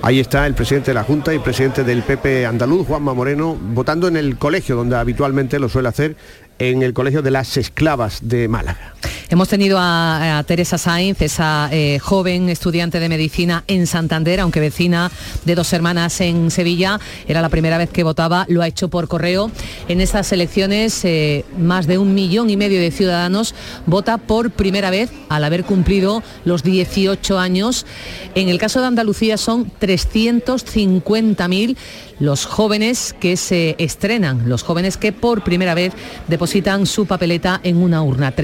[0.03, 4.09] Ahí está el presidente de la Junta y presidente del PP andaluz, Juanma Moreno, votando
[4.09, 6.17] en el colegio donde habitualmente lo suele hacer,
[6.59, 8.95] en el colegio de las esclavas de Málaga.
[9.31, 15.09] Hemos tenido a, Teresa Sainz, esa eh, joven estudiante de medicina en Santander, aunque vecina
[15.45, 16.99] de dos hermanas en Sevilla.
[17.29, 19.53] Era la primera vez que votaba, lo ha hecho por correo.
[19.87, 23.55] En estas elecciones, eh, más de un millón y medio de ciudadanos
[23.87, 27.87] vota por primera vez al haber cumplido los 18 años.
[28.35, 31.77] En el caso de Andalucía son 350.000
[32.21, 35.95] los jóvenes que se estrenan, los jóvenes que por primera vez
[36.29, 38.35] depositan su papeleta en una urna.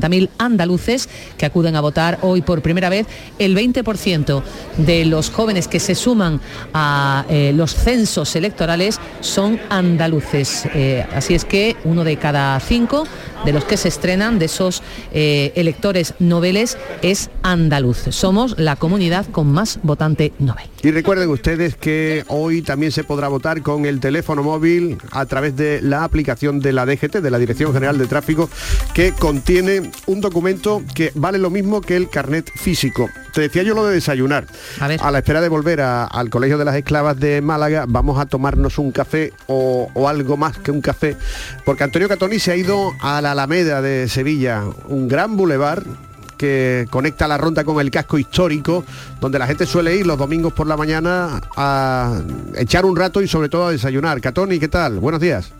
[0.00, 3.06] 350.000 andaluces que acuden a votar hoy por primera vez.
[3.38, 4.42] El 20%
[4.78, 6.40] de los jóvenes que se suman
[6.74, 10.68] a eh, los censos electorales son andaluces.
[10.74, 13.06] Eh, así es que uno de cada cinco
[13.44, 14.82] de los que se estrenan, de esos
[15.12, 17.98] eh, electores noveles, es andaluz.
[18.10, 20.66] Somos la comunidad con más votante novel.
[20.82, 25.56] Y recuerden ustedes que hoy también se podrá votar con el teléfono móvil a través
[25.56, 28.48] de la aplicación de la DGT, de la Dirección General de Tráfico,
[28.94, 33.08] que contiene un documento que vale lo mismo que el carnet físico.
[33.34, 34.46] Te decía yo lo de desayunar.
[35.00, 38.26] A, la espera de volver a- al Colegio de las Esclavas de Málaga, vamos a
[38.26, 41.16] tomarnos un café o, o algo más que un café,
[41.64, 45.84] porque Antonio Catoni se ha ido a la Alameda de Sevilla, un gran bulevar
[46.36, 48.84] que conecta la ronda con el casco histórico,
[49.20, 52.22] donde la gente suele ir los domingos por la mañana a
[52.56, 54.20] echar un rato y sobre todo a desayunar.
[54.20, 54.98] Catoni, ¿qué tal?
[55.00, 55.52] Buenos días.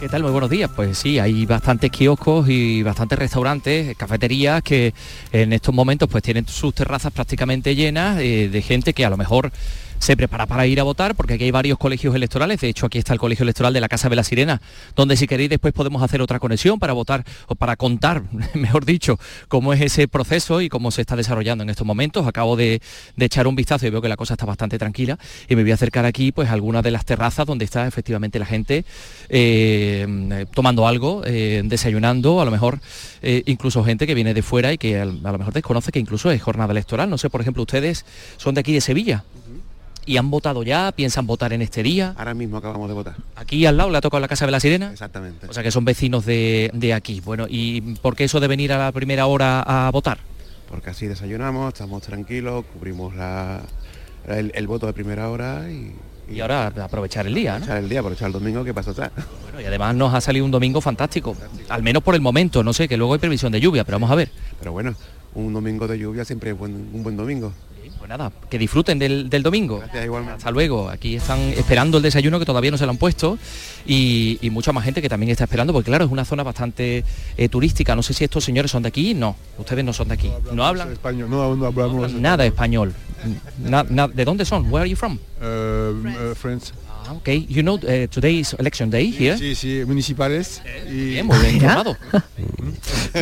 [0.00, 0.22] ¿Qué tal?
[0.22, 0.70] Muy buenos días.
[0.74, 4.94] Pues sí, hay bastantes kioscos y bastantes restaurantes, cafeterías que
[5.30, 9.18] en estos momentos pues tienen sus terrazas prácticamente llenas eh, de gente que a lo
[9.18, 9.52] mejor
[10.00, 12.98] se prepara para ir a votar, porque aquí hay varios colegios electorales, de hecho aquí
[12.98, 14.60] está el colegio electoral de la Casa de la Sirena,
[14.96, 18.22] donde si queréis después podemos hacer otra conexión para votar, o para contar,
[18.54, 22.26] mejor dicho, cómo es ese proceso y cómo se está desarrollando en estos momentos.
[22.26, 22.80] Acabo de,
[23.18, 25.74] echar un vistazo y veo que la cosa está bastante tranquila y me voy a
[25.74, 28.86] acercar aquí pues a algunas de las terrazas donde está efectivamente la gente
[29.28, 32.80] eh, tomando algo, eh, desayunando, a lo mejor
[33.20, 36.30] eh, incluso gente que viene de fuera y que a lo mejor desconoce que incluso
[36.30, 37.10] es jornada electoral.
[37.10, 38.06] No sé, por ejemplo, ustedes
[38.38, 39.24] son de aquí de Sevilla
[40.06, 42.14] y han votado ya, piensan votar en este día.
[42.16, 43.16] Ahora mismo acabamos de votar.
[43.36, 44.90] Aquí al lado le ha tocado la Casa de la Sirena.
[44.92, 45.46] Exactamente.
[45.48, 47.20] O sea que son vecinos de, de aquí.
[47.20, 50.18] Bueno, ¿y por qué eso de venir a la primera hora a votar?
[50.68, 53.60] Porque así desayunamos, estamos tranquilos, cubrimos la,
[54.28, 55.94] el, el voto de primera hora y...
[56.32, 57.64] Y ahora aprovechar el día, ¿no?
[57.64, 59.10] Aprovechar el día, aprovechar el domingo que pasó atrás.
[59.42, 61.36] Bueno, y además nos ha salido un domingo fantástico,
[61.68, 64.12] al menos por el momento, no sé, que luego hay previsión de lluvia, pero vamos
[64.12, 64.30] a ver.
[64.60, 64.94] Pero bueno,
[65.34, 67.52] un domingo de lluvia siempre es buen- un buen domingo.
[68.00, 69.78] Pues nada, que disfruten del, del domingo.
[69.78, 70.38] Gracias, igualmente.
[70.38, 70.88] Hasta luego.
[70.88, 73.38] Aquí están esperando el desayuno que todavía no se lo han puesto
[73.86, 77.04] y, y mucha más gente que también está esperando, porque claro, es una zona bastante
[77.36, 77.94] eh, turística.
[77.94, 79.12] No sé si estos señores son de aquí.
[79.14, 80.30] No, ustedes no son de aquí.
[80.52, 82.94] No hablan español, no, no hablamos nada español.
[83.58, 84.64] Na- na- ¿De dónde son?
[84.72, 85.18] Where are you from?
[86.36, 86.72] friends.
[86.88, 87.28] Ah, ok.
[87.48, 89.36] You know uh, today's election day here.
[89.38, 90.62] Sí, sí, municipales.
[90.88, 91.10] Y...
[91.10, 91.96] Bien, muy bien informado.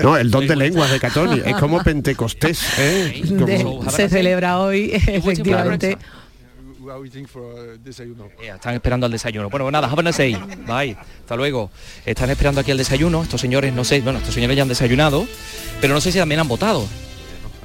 [0.02, 3.22] No, el don de lenguas de Catoni, es como Pentecostés, ¿eh?
[3.26, 5.96] Como- De- se celebra hoy, efectivamente.
[6.80, 8.28] We are waiting for uh, desayuno.
[8.44, 9.50] Ya, Están esperando al desayuno.
[9.50, 10.34] Bueno, nada, have a nice day.
[10.66, 10.96] Bye.
[11.20, 11.70] Hasta luego.
[12.06, 13.22] Están esperando aquí al desayuno.
[13.22, 15.26] Estos señores, no sé, bueno, estos señores ya han desayunado,
[15.80, 16.86] pero no sé si también han votado.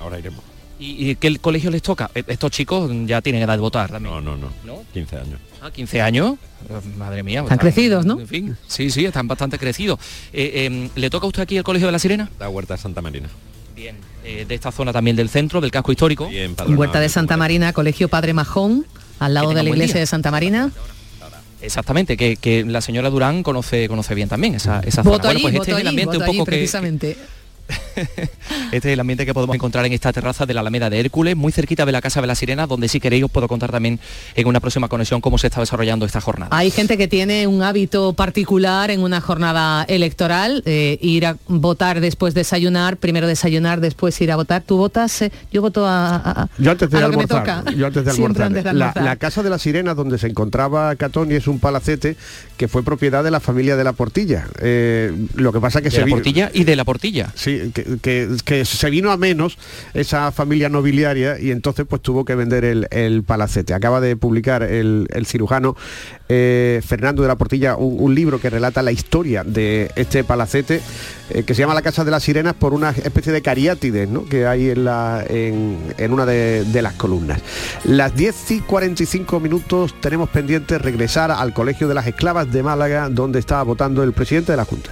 [0.01, 0.43] Ahora iremos.
[0.83, 2.11] ¿Y, y qué colegio les toca?
[2.13, 4.13] E- Estos chicos ya tienen edad de votar también.
[4.13, 4.49] No, no, no.
[4.65, 4.83] ¿No?
[4.93, 5.39] 15 años.
[5.61, 6.35] Ah, 15 años.
[6.97, 7.41] Madre mía.
[7.41, 8.19] Están crecidos, ¿no?
[8.19, 9.99] En fin, sí, sí, están bastante crecidos.
[10.33, 12.29] Eh, eh, ¿Le toca a usted aquí el Colegio de la Sirena?
[12.39, 13.29] La Huerta de Santa Marina.
[13.75, 13.95] Bien.
[14.25, 16.29] Eh, de esta zona también del centro, del casco histórico.
[16.67, 18.85] Huerta de Santa Marina, Colegio Padre Majón,
[19.19, 20.01] al lado de la iglesia día.
[20.01, 20.71] de Santa Marina.
[21.61, 25.11] Exactamente, que, que la señora Durán conoce conoce bien también esa, esa zona.
[25.15, 27.17] Voto Bueno, allí, pues este voto es el allí, ambiente un allí, poco que, precisamente.
[28.71, 31.35] Este es el ambiente que podemos encontrar en esta terraza de la Alameda de Hércules,
[31.35, 33.99] muy cerquita de la Casa de la Sirena, donde si queréis os puedo contar también
[34.35, 36.55] en una próxima conexión cómo se está desarrollando esta jornada.
[36.57, 41.99] Hay gente que tiene un hábito particular en una jornada electoral, eh, ir a votar
[42.01, 44.63] después desayunar, primero desayunar, después ir a votar.
[44.63, 45.21] ¿Tú votas?
[45.21, 45.31] eh?
[45.51, 47.71] Yo voto a, Yo antes de a lo que me almorzar, toca.
[47.75, 48.45] yo antes de almorzar.
[48.47, 49.03] antes de La, almorzar.
[49.03, 52.15] la casa de la sirena donde se encontraba Catoni es un palacete
[52.57, 54.47] que fue propiedad de la familia de la Portilla.
[54.61, 57.31] Eh, lo que pasa que De se la Portilla y de la Portilla.
[57.35, 59.57] Sí, que, que- se vino a menos
[59.93, 63.73] esa familia nobiliaria y entonces pues tuvo que vender el, palacete.
[63.73, 65.75] Acaba de publicar el, cirujano
[66.29, 70.81] eh, Fernando de la Portilla un, libro que relata la historia de este palacete
[71.29, 74.25] eh, que se llama La Casa de las Sirenas por una especie de cariátides ¿no?
[74.25, 77.41] que hay en, la, en, una de, de las columnas.
[77.85, 83.09] Las 10 y 45 minutos tenemos pendiente regresar al Colegio de las Esclavas de Málaga
[83.09, 84.91] donde estaba votando el presidente de la Junta.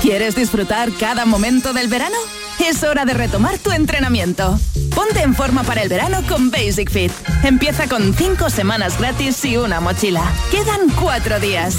[0.00, 2.16] ¿Quieres disfrutar cada momento del verano?
[2.64, 4.58] Es hora de retomar tu entrenamiento.
[4.94, 7.12] Ponte en forma para el verano con Basic Fit.
[7.42, 10.22] Empieza con 5 semanas gratis y una mochila.
[10.50, 11.76] Quedan 4 días.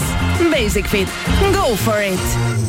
[0.52, 1.08] Basic Fit.
[1.54, 2.69] Go for it.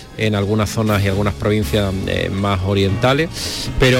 [0.21, 3.29] en algunas zonas y algunas provincias eh, más orientales,
[3.79, 3.97] pero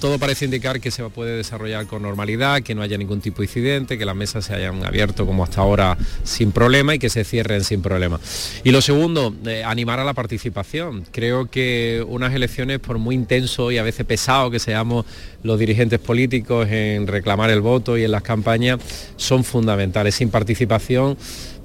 [0.00, 3.46] todo parece indicar que se puede desarrollar con normalidad, que no haya ningún tipo de
[3.46, 7.24] incidente, que las mesas se hayan abierto como hasta ahora sin problema y que se
[7.24, 8.20] cierren sin problema.
[8.62, 11.04] Y lo segundo, eh, animar a la participación.
[11.10, 15.06] Creo que unas elecciones, por muy intenso y a veces pesado que seamos
[15.42, 18.80] los dirigentes políticos en reclamar el voto y en las campañas,
[19.16, 20.14] son fundamentales.
[20.14, 21.16] Sin participación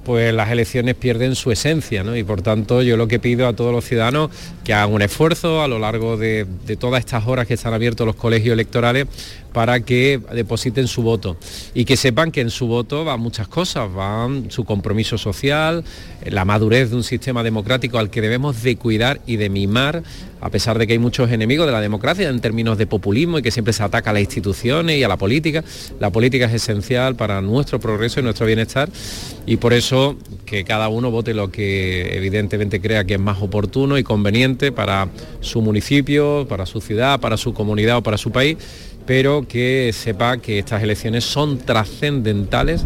[0.04, 2.16] pues las elecciones pierden su esencia, ¿no?
[2.16, 4.30] Y por tanto yo lo que pido a todos los ciudadanos
[4.64, 8.06] que hagan un esfuerzo a lo largo de, de todas estas horas que están abiertos
[8.06, 9.06] los colegios electorales
[9.52, 11.36] para que depositen su voto.
[11.74, 15.84] Y que sepan que en su voto van muchas cosas, van su compromiso social,
[16.26, 20.02] la madurez de un sistema democrático al que debemos de cuidar y de mimar,
[20.40, 23.42] a pesar de que hay muchos enemigos de la democracia en términos de populismo y
[23.42, 25.64] que siempre se ataca a las instituciones y a la política.
[25.98, 28.88] La política es esencial para nuestro progreso y nuestro bienestar
[29.46, 33.98] y por eso que cada uno vote lo que evidentemente crea que es más oportuno
[33.98, 35.08] y conveniente para
[35.40, 38.56] su municipio, para su ciudad, para su comunidad o para su país
[39.06, 42.84] pero que sepa que estas elecciones son trascendentales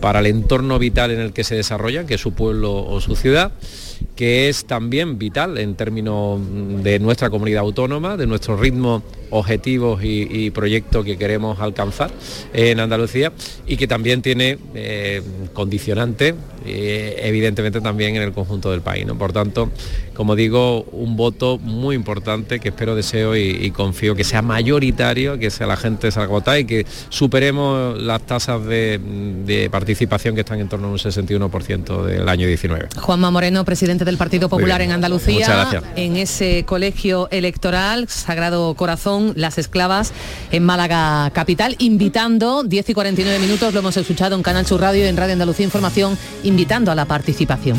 [0.00, 3.16] para el entorno vital en el que se desarrollan, que es su pueblo o su
[3.16, 3.52] ciudad,
[4.16, 6.40] que es también vital en términos
[6.82, 9.02] de nuestra comunidad autónoma, de nuestros ritmos,
[9.34, 12.10] objetivos y, y proyectos que queremos alcanzar
[12.52, 13.32] en Andalucía
[13.66, 15.22] y que también tiene eh,
[15.52, 19.06] condicionantes, eh, evidentemente también en el conjunto del país.
[19.06, 19.18] ¿no?
[19.18, 19.70] Por tanto,
[20.14, 25.38] como digo, un voto muy importante que espero, deseo y, y confío que sea mayoritario,
[25.38, 29.00] que sea la gente salga a votar y que superemos las tasas de,
[29.44, 32.88] de participación que están en torno a un 61% del año 19.
[32.96, 39.58] Juanma Moreno, presidente del Partido Popular en Andalucía, en ese colegio electoral, Sagrado Corazón, Las
[39.58, 40.12] Esclavas,
[40.50, 45.04] en Málaga Capital, invitando, 10 y 49 minutos, lo hemos escuchado en Canal Sur Radio
[45.04, 47.78] y en Radio Andalucía Información, invitando a la participación.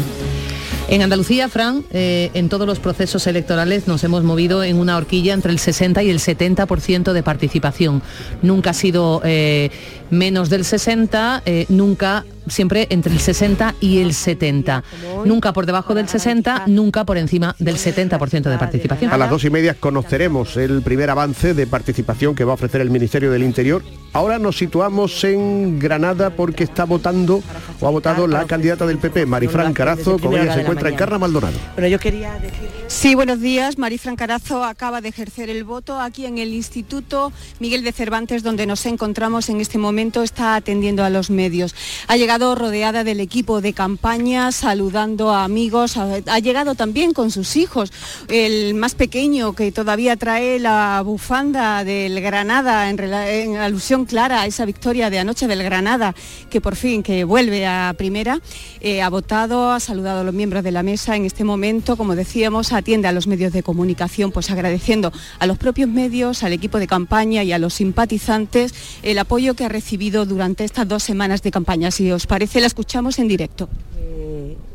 [0.87, 5.33] En Andalucía, Fran, eh, en todos los procesos electorales nos hemos movido en una horquilla
[5.33, 8.03] entre el 60 y el 70% de participación.
[8.43, 9.71] Nunca ha sido eh,
[10.11, 14.83] menos del 60, eh, nunca siempre entre el 60 y el 70.
[15.25, 19.11] Nunca por debajo del 60, nunca por encima del 70% de participación.
[19.11, 22.81] A las dos y media conoceremos el primer avance de participación que va a ofrecer
[22.81, 23.83] el Ministerio del Interior.
[24.13, 27.41] Ahora nos situamos en Granada porque está votando
[27.81, 31.19] o ha votado la candidata del PP, Marifran Carazo, con ella se encuentra en Carra
[31.19, 31.57] Maldonado.
[31.73, 32.69] Bueno, yo quería decir...
[32.87, 33.77] Sí, buenos días.
[33.77, 38.65] Marifran Carazo acaba de ejercer el voto aquí en el Instituto Miguel de Cervantes, donde
[38.65, 40.23] nos encontramos en este momento.
[40.23, 41.75] Está atendiendo a los medios.
[42.07, 45.95] Ha llegado rodeada del equipo de campaña, saludando a amigos.
[45.95, 47.93] Ha, llegado también con sus hijos.
[48.27, 54.65] El más pequeño, que todavía trae la bufanda del Granada, en alusión clara a esa
[54.65, 56.13] victoria de anoche del Granada,
[56.49, 58.41] que por fin que vuelve a primera,
[58.81, 61.15] eh, ha votado, ha saludado a los miembros de la mesa.
[61.15, 65.57] En este momento, como decíamos, atiende a los medios de comunicación, pues agradeciendo a los
[65.57, 68.73] propios medios, al equipo de campaña y a los simpatizantes
[69.03, 71.91] el apoyo que ha recibido durante estas dos semanas de campaña.
[71.91, 73.69] Si os parece, la escuchamos en directo.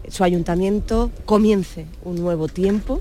[0.09, 3.01] su ayuntamiento comience un nuevo tiempo,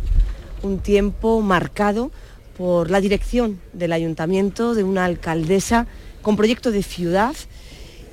[0.62, 2.12] un tiempo marcado
[2.58, 5.88] por la dirección del ayuntamiento, de una alcaldesa
[6.22, 7.36] con proyecto de ciudad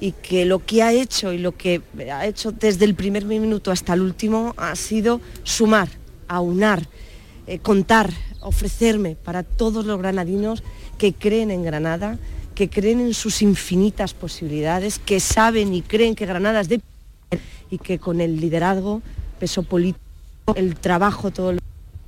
[0.00, 1.82] y que lo que ha hecho y lo que
[2.12, 5.88] ha hecho desde el primer minuto hasta el último ha sido sumar,
[6.28, 6.86] aunar,
[7.46, 8.10] eh, contar,
[8.40, 10.62] ofrecerme para todos los granadinos
[10.98, 12.18] que creen en Granada,
[12.56, 16.80] que creen en sus infinitas posibilidades, que saben y creen que Granada es de
[17.70, 19.02] y que con el liderazgo,
[19.38, 20.00] peso político,
[20.56, 21.58] el trabajo todo lo-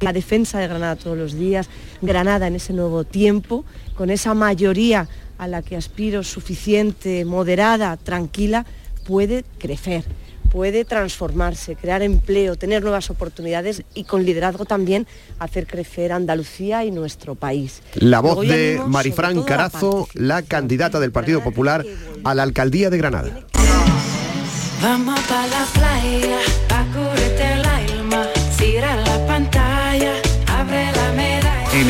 [0.00, 1.68] la defensa de Granada todos los días,
[2.00, 8.64] Granada en ese nuevo tiempo, con esa mayoría a la que aspiro suficiente, moderada, tranquila,
[9.06, 10.04] puede crecer,
[10.50, 15.06] puede transformarse, crear empleo, tener nuevas oportunidades y con liderazgo también
[15.38, 17.82] hacer crecer Andalucía y nuestro país.
[17.94, 21.84] La voz de Marifran Carazo, la candidata del Partido Popular
[22.24, 23.30] a la alcaldía de Granada.
[24.80, 26.38] Vamos pa' la playa,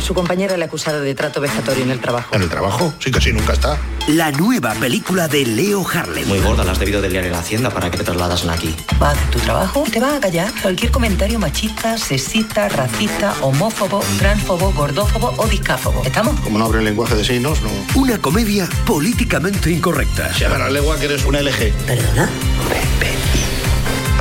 [0.00, 2.34] Su compañera le ha acusado de trato vejatorio en el trabajo.
[2.34, 2.94] ¿En el trabajo?
[2.98, 3.78] Sí, casi nunca está.
[4.08, 6.26] La nueva película de Leo Harlem.
[6.28, 8.74] Muy gorda, la has debido de liar en la hacienda para que te trasladasen aquí.
[9.02, 14.00] Va a hacer tu trabajo te va a callar cualquier comentario machista, sexista, racista, homófobo,
[14.18, 16.02] transfobo, gordófobo o discáfobo.
[16.04, 16.38] ¿Estamos?
[16.40, 17.70] Como no abre el lenguaje de signos, no.
[17.94, 20.32] Una comedia políticamente incorrecta.
[20.34, 21.72] Se haga la lengua que eres una LG.
[21.86, 22.30] ¿Perdona?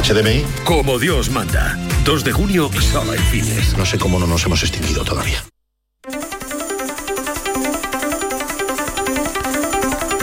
[0.03, 0.45] HDMI.
[0.63, 1.78] Como Dios manda.
[2.05, 3.78] 2 de junio, solo en cines.
[3.78, 5.43] No sé cómo no nos hemos extinguido todavía.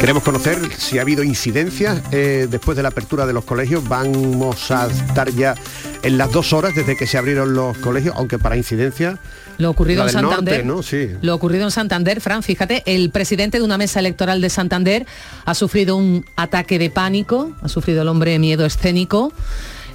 [0.04, 3.88] Queremos conocer si ha habido incidencias eh, después de la apertura de los colegios.
[3.88, 5.54] Vamos a estar ya
[6.02, 9.18] en las dos horas desde que se abrieron los colegios, aunque para incidencias...
[9.56, 10.62] Lo ocurrido en Santander.
[10.62, 10.82] norte, ¿no?
[10.82, 11.16] Sí.
[11.22, 15.06] Lo ocurrido en Santander, Fran, fíjate, el presidente de una mesa electoral de Santander
[15.46, 19.32] ha sufrido un ataque de pánico, ha sufrido el hombre miedo escénico.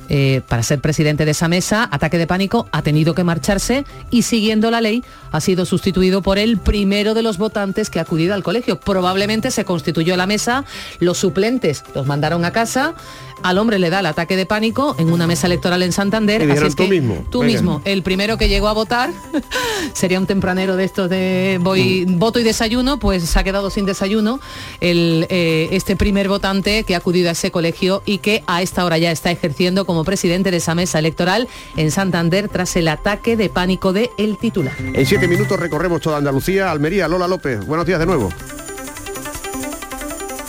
[0.09, 4.23] Eh, para ser presidente de esa mesa, ataque de pánico, ha tenido que marcharse y
[4.23, 8.33] siguiendo la ley ha sido sustituido por el primero de los votantes que ha acudido
[8.33, 8.79] al colegio.
[8.79, 10.65] Probablemente se constituyó la mesa,
[10.99, 12.95] los suplentes los mandaron a casa,
[13.43, 16.41] al hombre le da el ataque de pánico en una mesa electoral en Santander.
[16.51, 17.53] Así es "Tú que mismo, Tú venga".
[17.53, 19.11] mismo, el primero que llegó a votar
[19.93, 22.19] sería un tempranero de estos de voy Mm.
[22.19, 24.39] voto y desayuno, pues se ha quedado sin desayuno
[24.81, 28.85] el, eh, este primer votante que ha acudido a ese colegio y que a esta
[28.85, 33.35] hora ya está ejerciendo como presidente de esa mesa electoral en Santander tras el ataque
[33.37, 34.73] de pánico de el titular.
[34.79, 37.65] En siete minutos recorremos toda Andalucía, Almería, Lola López.
[37.65, 38.29] Buenos días de nuevo.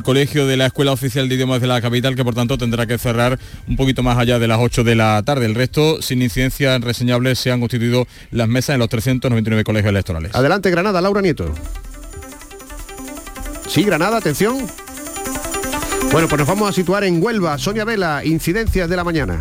[0.03, 2.99] colegio de la Escuela Oficial de Idiomas de la capital, que por tanto tendrá que
[2.99, 5.47] cerrar un poquito más allá de las 8 de la tarde.
[5.47, 10.35] El resto, sin incidencias reseñables, se han constituido las mesas en los 399 colegios electorales.
[10.35, 11.53] Adelante, Granada, Laura Nieto.
[13.67, 14.67] Sí, Granada, atención.
[16.13, 17.59] Bueno, pues nos vamos a situar en Huelva.
[17.59, 19.41] Sonia Vela, incidencias de la mañana.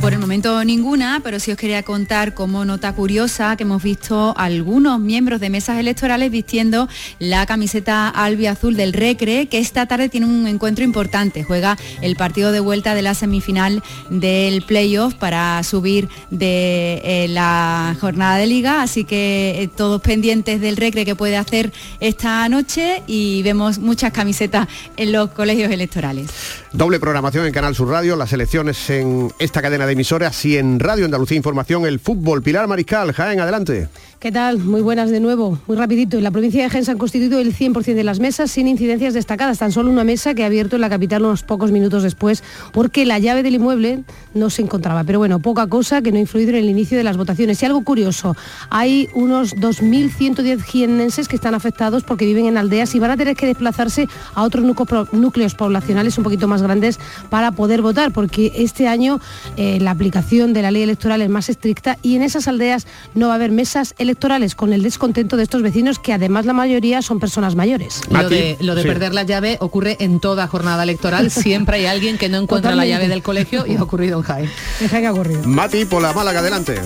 [0.00, 4.34] Por el momento ninguna, pero sí os quería contar como nota curiosa que hemos visto
[4.36, 6.88] algunos miembros de mesas electorales vistiendo
[7.20, 11.44] la camiseta albiazul del Recre, que esta tarde tiene un encuentro importante.
[11.44, 17.96] Juega el partido de vuelta de la semifinal del playoff para subir de eh, la
[18.00, 23.02] jornada de liga, así que eh, todos pendientes del Recre que puede hacer esta noche
[23.06, 26.28] y vemos muchas camisetas en los colegios electorales.
[26.72, 30.80] Doble programación en Canal Sur Radio, las elecciones en esta cadena de emisoras y en
[30.80, 32.42] Radio Andalucía Información, el fútbol.
[32.42, 33.86] Pilar Mariscal, Jaén, adelante.
[34.22, 34.60] ¿Qué tal?
[34.60, 35.58] Muy buenas de nuevo.
[35.66, 36.16] Muy rapidito.
[36.16, 39.58] En la provincia de se han constituido el 100% de las mesas sin incidencias destacadas.
[39.58, 43.04] Tan solo una mesa que ha abierto en la capital unos pocos minutos después porque
[43.04, 45.02] la llave del inmueble no se encontraba.
[45.02, 47.60] Pero bueno, poca cosa que no ha influido en el inicio de las votaciones.
[47.60, 48.36] Y algo curioso,
[48.70, 53.34] hay unos 2.110 jiennenses que están afectados porque viven en aldeas y van a tener
[53.34, 54.06] que desplazarse
[54.36, 54.64] a otros
[55.10, 59.20] núcleos poblacionales un poquito más grandes para poder votar porque este año
[59.56, 63.26] eh, la aplicación de la ley electoral es más estricta y en esas aldeas no
[63.26, 64.11] va a haber mesas electorales
[64.56, 68.00] con el descontento de estos vecinos que además la mayoría son personas mayores.
[68.10, 71.30] Lo de, lo de perder la llave ocurre en toda jornada electoral.
[71.30, 74.50] Siempre hay alguien que no encuentra la llave del colegio y ha ocurrido en Jaén.
[74.80, 75.42] En Jaén ha ocurrido.
[75.44, 76.80] Mati, por la Málaga, adelante.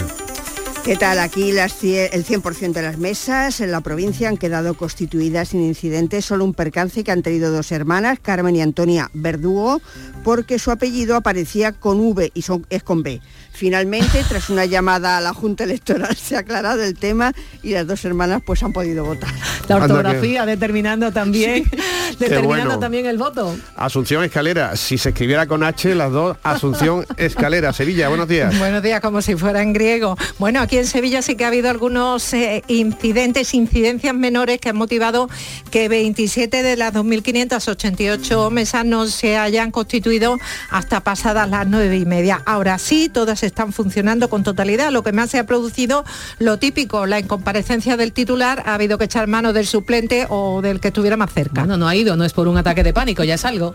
[0.85, 1.18] ¿Qué tal?
[1.18, 5.64] Aquí las cie- el 100% de las mesas en la provincia han quedado constituidas sin
[5.64, 9.81] incidentes, solo un percance que han tenido dos hermanas, Carmen y Antonia Verdugo,
[10.22, 13.20] porque su apellido aparecía con V y son, es con B.
[13.57, 17.32] Finalmente, tras una llamada a la Junta Electoral, se ha aclarado el tema
[17.62, 19.30] y las dos hermanas pues han podido votar.
[19.66, 21.64] La ortografía determinando también,
[22.18, 22.78] determinando bueno.
[22.78, 23.57] también el voto.
[23.76, 28.59] Asunción Escalera, si se escribiera con H, las dos, Asunción Escalera, Sevilla, buenos días.
[28.59, 30.18] Buenos días, como si fuera en griego.
[30.38, 34.76] Bueno, aquí en Sevilla sí que ha habido algunos eh, incidentes, incidencias menores que han
[34.76, 35.30] motivado
[35.70, 40.36] que 27 de las 2.588 mesas no se hayan constituido
[40.68, 42.42] hasta pasadas las nueve y media.
[42.44, 44.90] Ahora sí, todas están funcionando con totalidad.
[44.90, 46.05] Lo que más se ha producido,
[46.38, 50.80] lo típico, la incomparecencia del titular, ha habido que echar mano del suplente o del
[50.80, 51.62] que estuviera más cerca.
[51.62, 53.74] Bueno, no ha ido, no es por un ataque de pánico, ya es algo.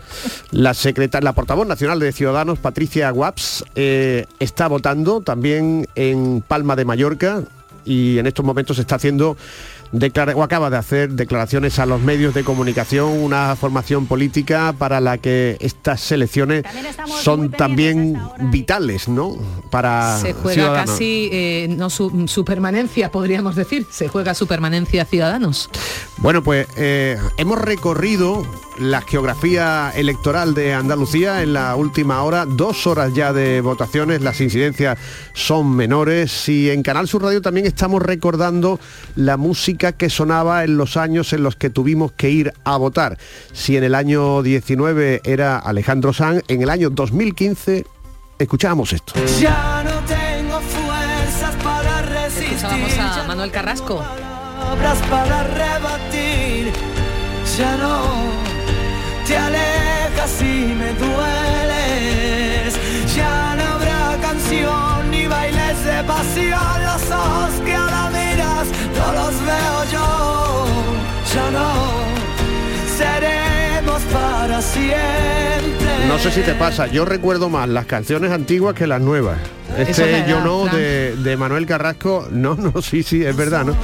[0.50, 6.76] La secretaria, la portavoz nacional de Ciudadanos, Patricia Guaps, eh, está votando también en Palma
[6.76, 7.42] de Mallorca
[7.84, 9.36] y en estos momentos está haciendo
[9.92, 15.00] declara- o acaba de hacer declaraciones a los medios de comunicación, una formación política para
[15.00, 16.64] la que estas elecciones
[17.22, 18.18] son también
[18.50, 19.36] vitales, ¿no?
[19.70, 20.90] Para Se juega Ciudadanos.
[20.90, 25.70] casi, eh, no su, su permanencia, podríamos decir, se juega su permanencia Ciudadanos.
[26.18, 28.46] Bueno, pues eh, hemos recorrido
[28.78, 34.40] la geografía electoral de Andalucía en la última hora, dos horas ya de votaciones, las
[34.40, 34.98] incidencias
[35.34, 38.78] son menores y en Canal Sur Radio también estamos recordando
[39.16, 43.18] la música que sonaba en los años en los que tuvimos que ir a votar.
[43.52, 47.84] Si en el año 19 era Alejandro Sanz, en el año 2015
[48.38, 49.14] escuchábamos esto.
[49.40, 52.52] Ya no tengo fuerzas para resistir.
[52.52, 53.98] Escuchábamos a Manuel Carrasco.
[53.98, 56.72] Palabras para rebatir.
[57.58, 58.02] Ya no
[59.26, 62.74] te alejas y me dueles.
[63.16, 66.84] Ya no habrá canción ni bailes de pasión.
[66.84, 68.21] Los ojos que ahora miras no
[69.12, 70.66] los veo yo.
[71.34, 71.68] Ya no
[72.96, 76.06] seremos para siempre.
[76.08, 79.38] No sé si te pasa, yo recuerdo más las canciones antiguas que las nuevas.
[79.78, 83.74] Este yo no de, de Manuel Carrasco, no, no, sí, sí, es verdad, ¿no?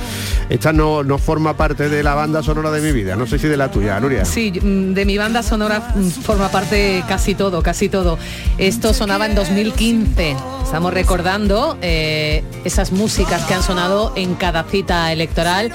[0.48, 3.48] Esta no, no forma parte de la banda sonora de mi vida, no sé si
[3.48, 4.24] de la tuya, Nuria.
[4.24, 8.18] Sí, mm, de mi banda sonora mm, forma parte casi todo, casi todo.
[8.56, 10.36] Esto sonaba en 2015.
[10.64, 15.72] Estamos recordando eh, esas músicas que han sonado en cada cita electoral.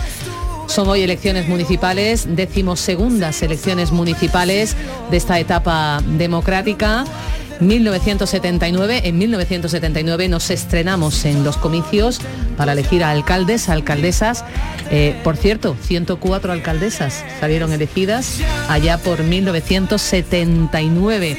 [0.74, 4.76] Son hoy elecciones municipales, decimosegundas elecciones municipales
[5.12, 7.06] de esta etapa democrática.
[7.60, 12.20] 1979, en 1979 nos estrenamos en los comicios
[12.58, 14.44] para elegir a alcaldes, alcaldesas.
[14.90, 21.38] Eh, por cierto, 104 alcaldesas salieron elegidas allá por 1979.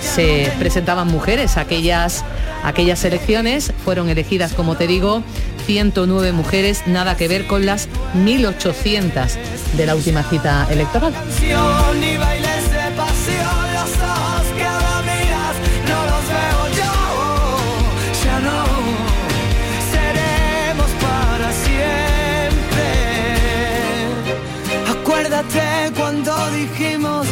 [0.00, 2.24] Se presentaban mujeres, aquellas,
[2.62, 5.24] aquellas elecciones fueron elegidas, como te digo,
[5.70, 9.38] 109 mujeres, nada que ver con las 1800
[9.76, 11.14] de la última cita electoral.
[25.96, 27.26] cuando dijimos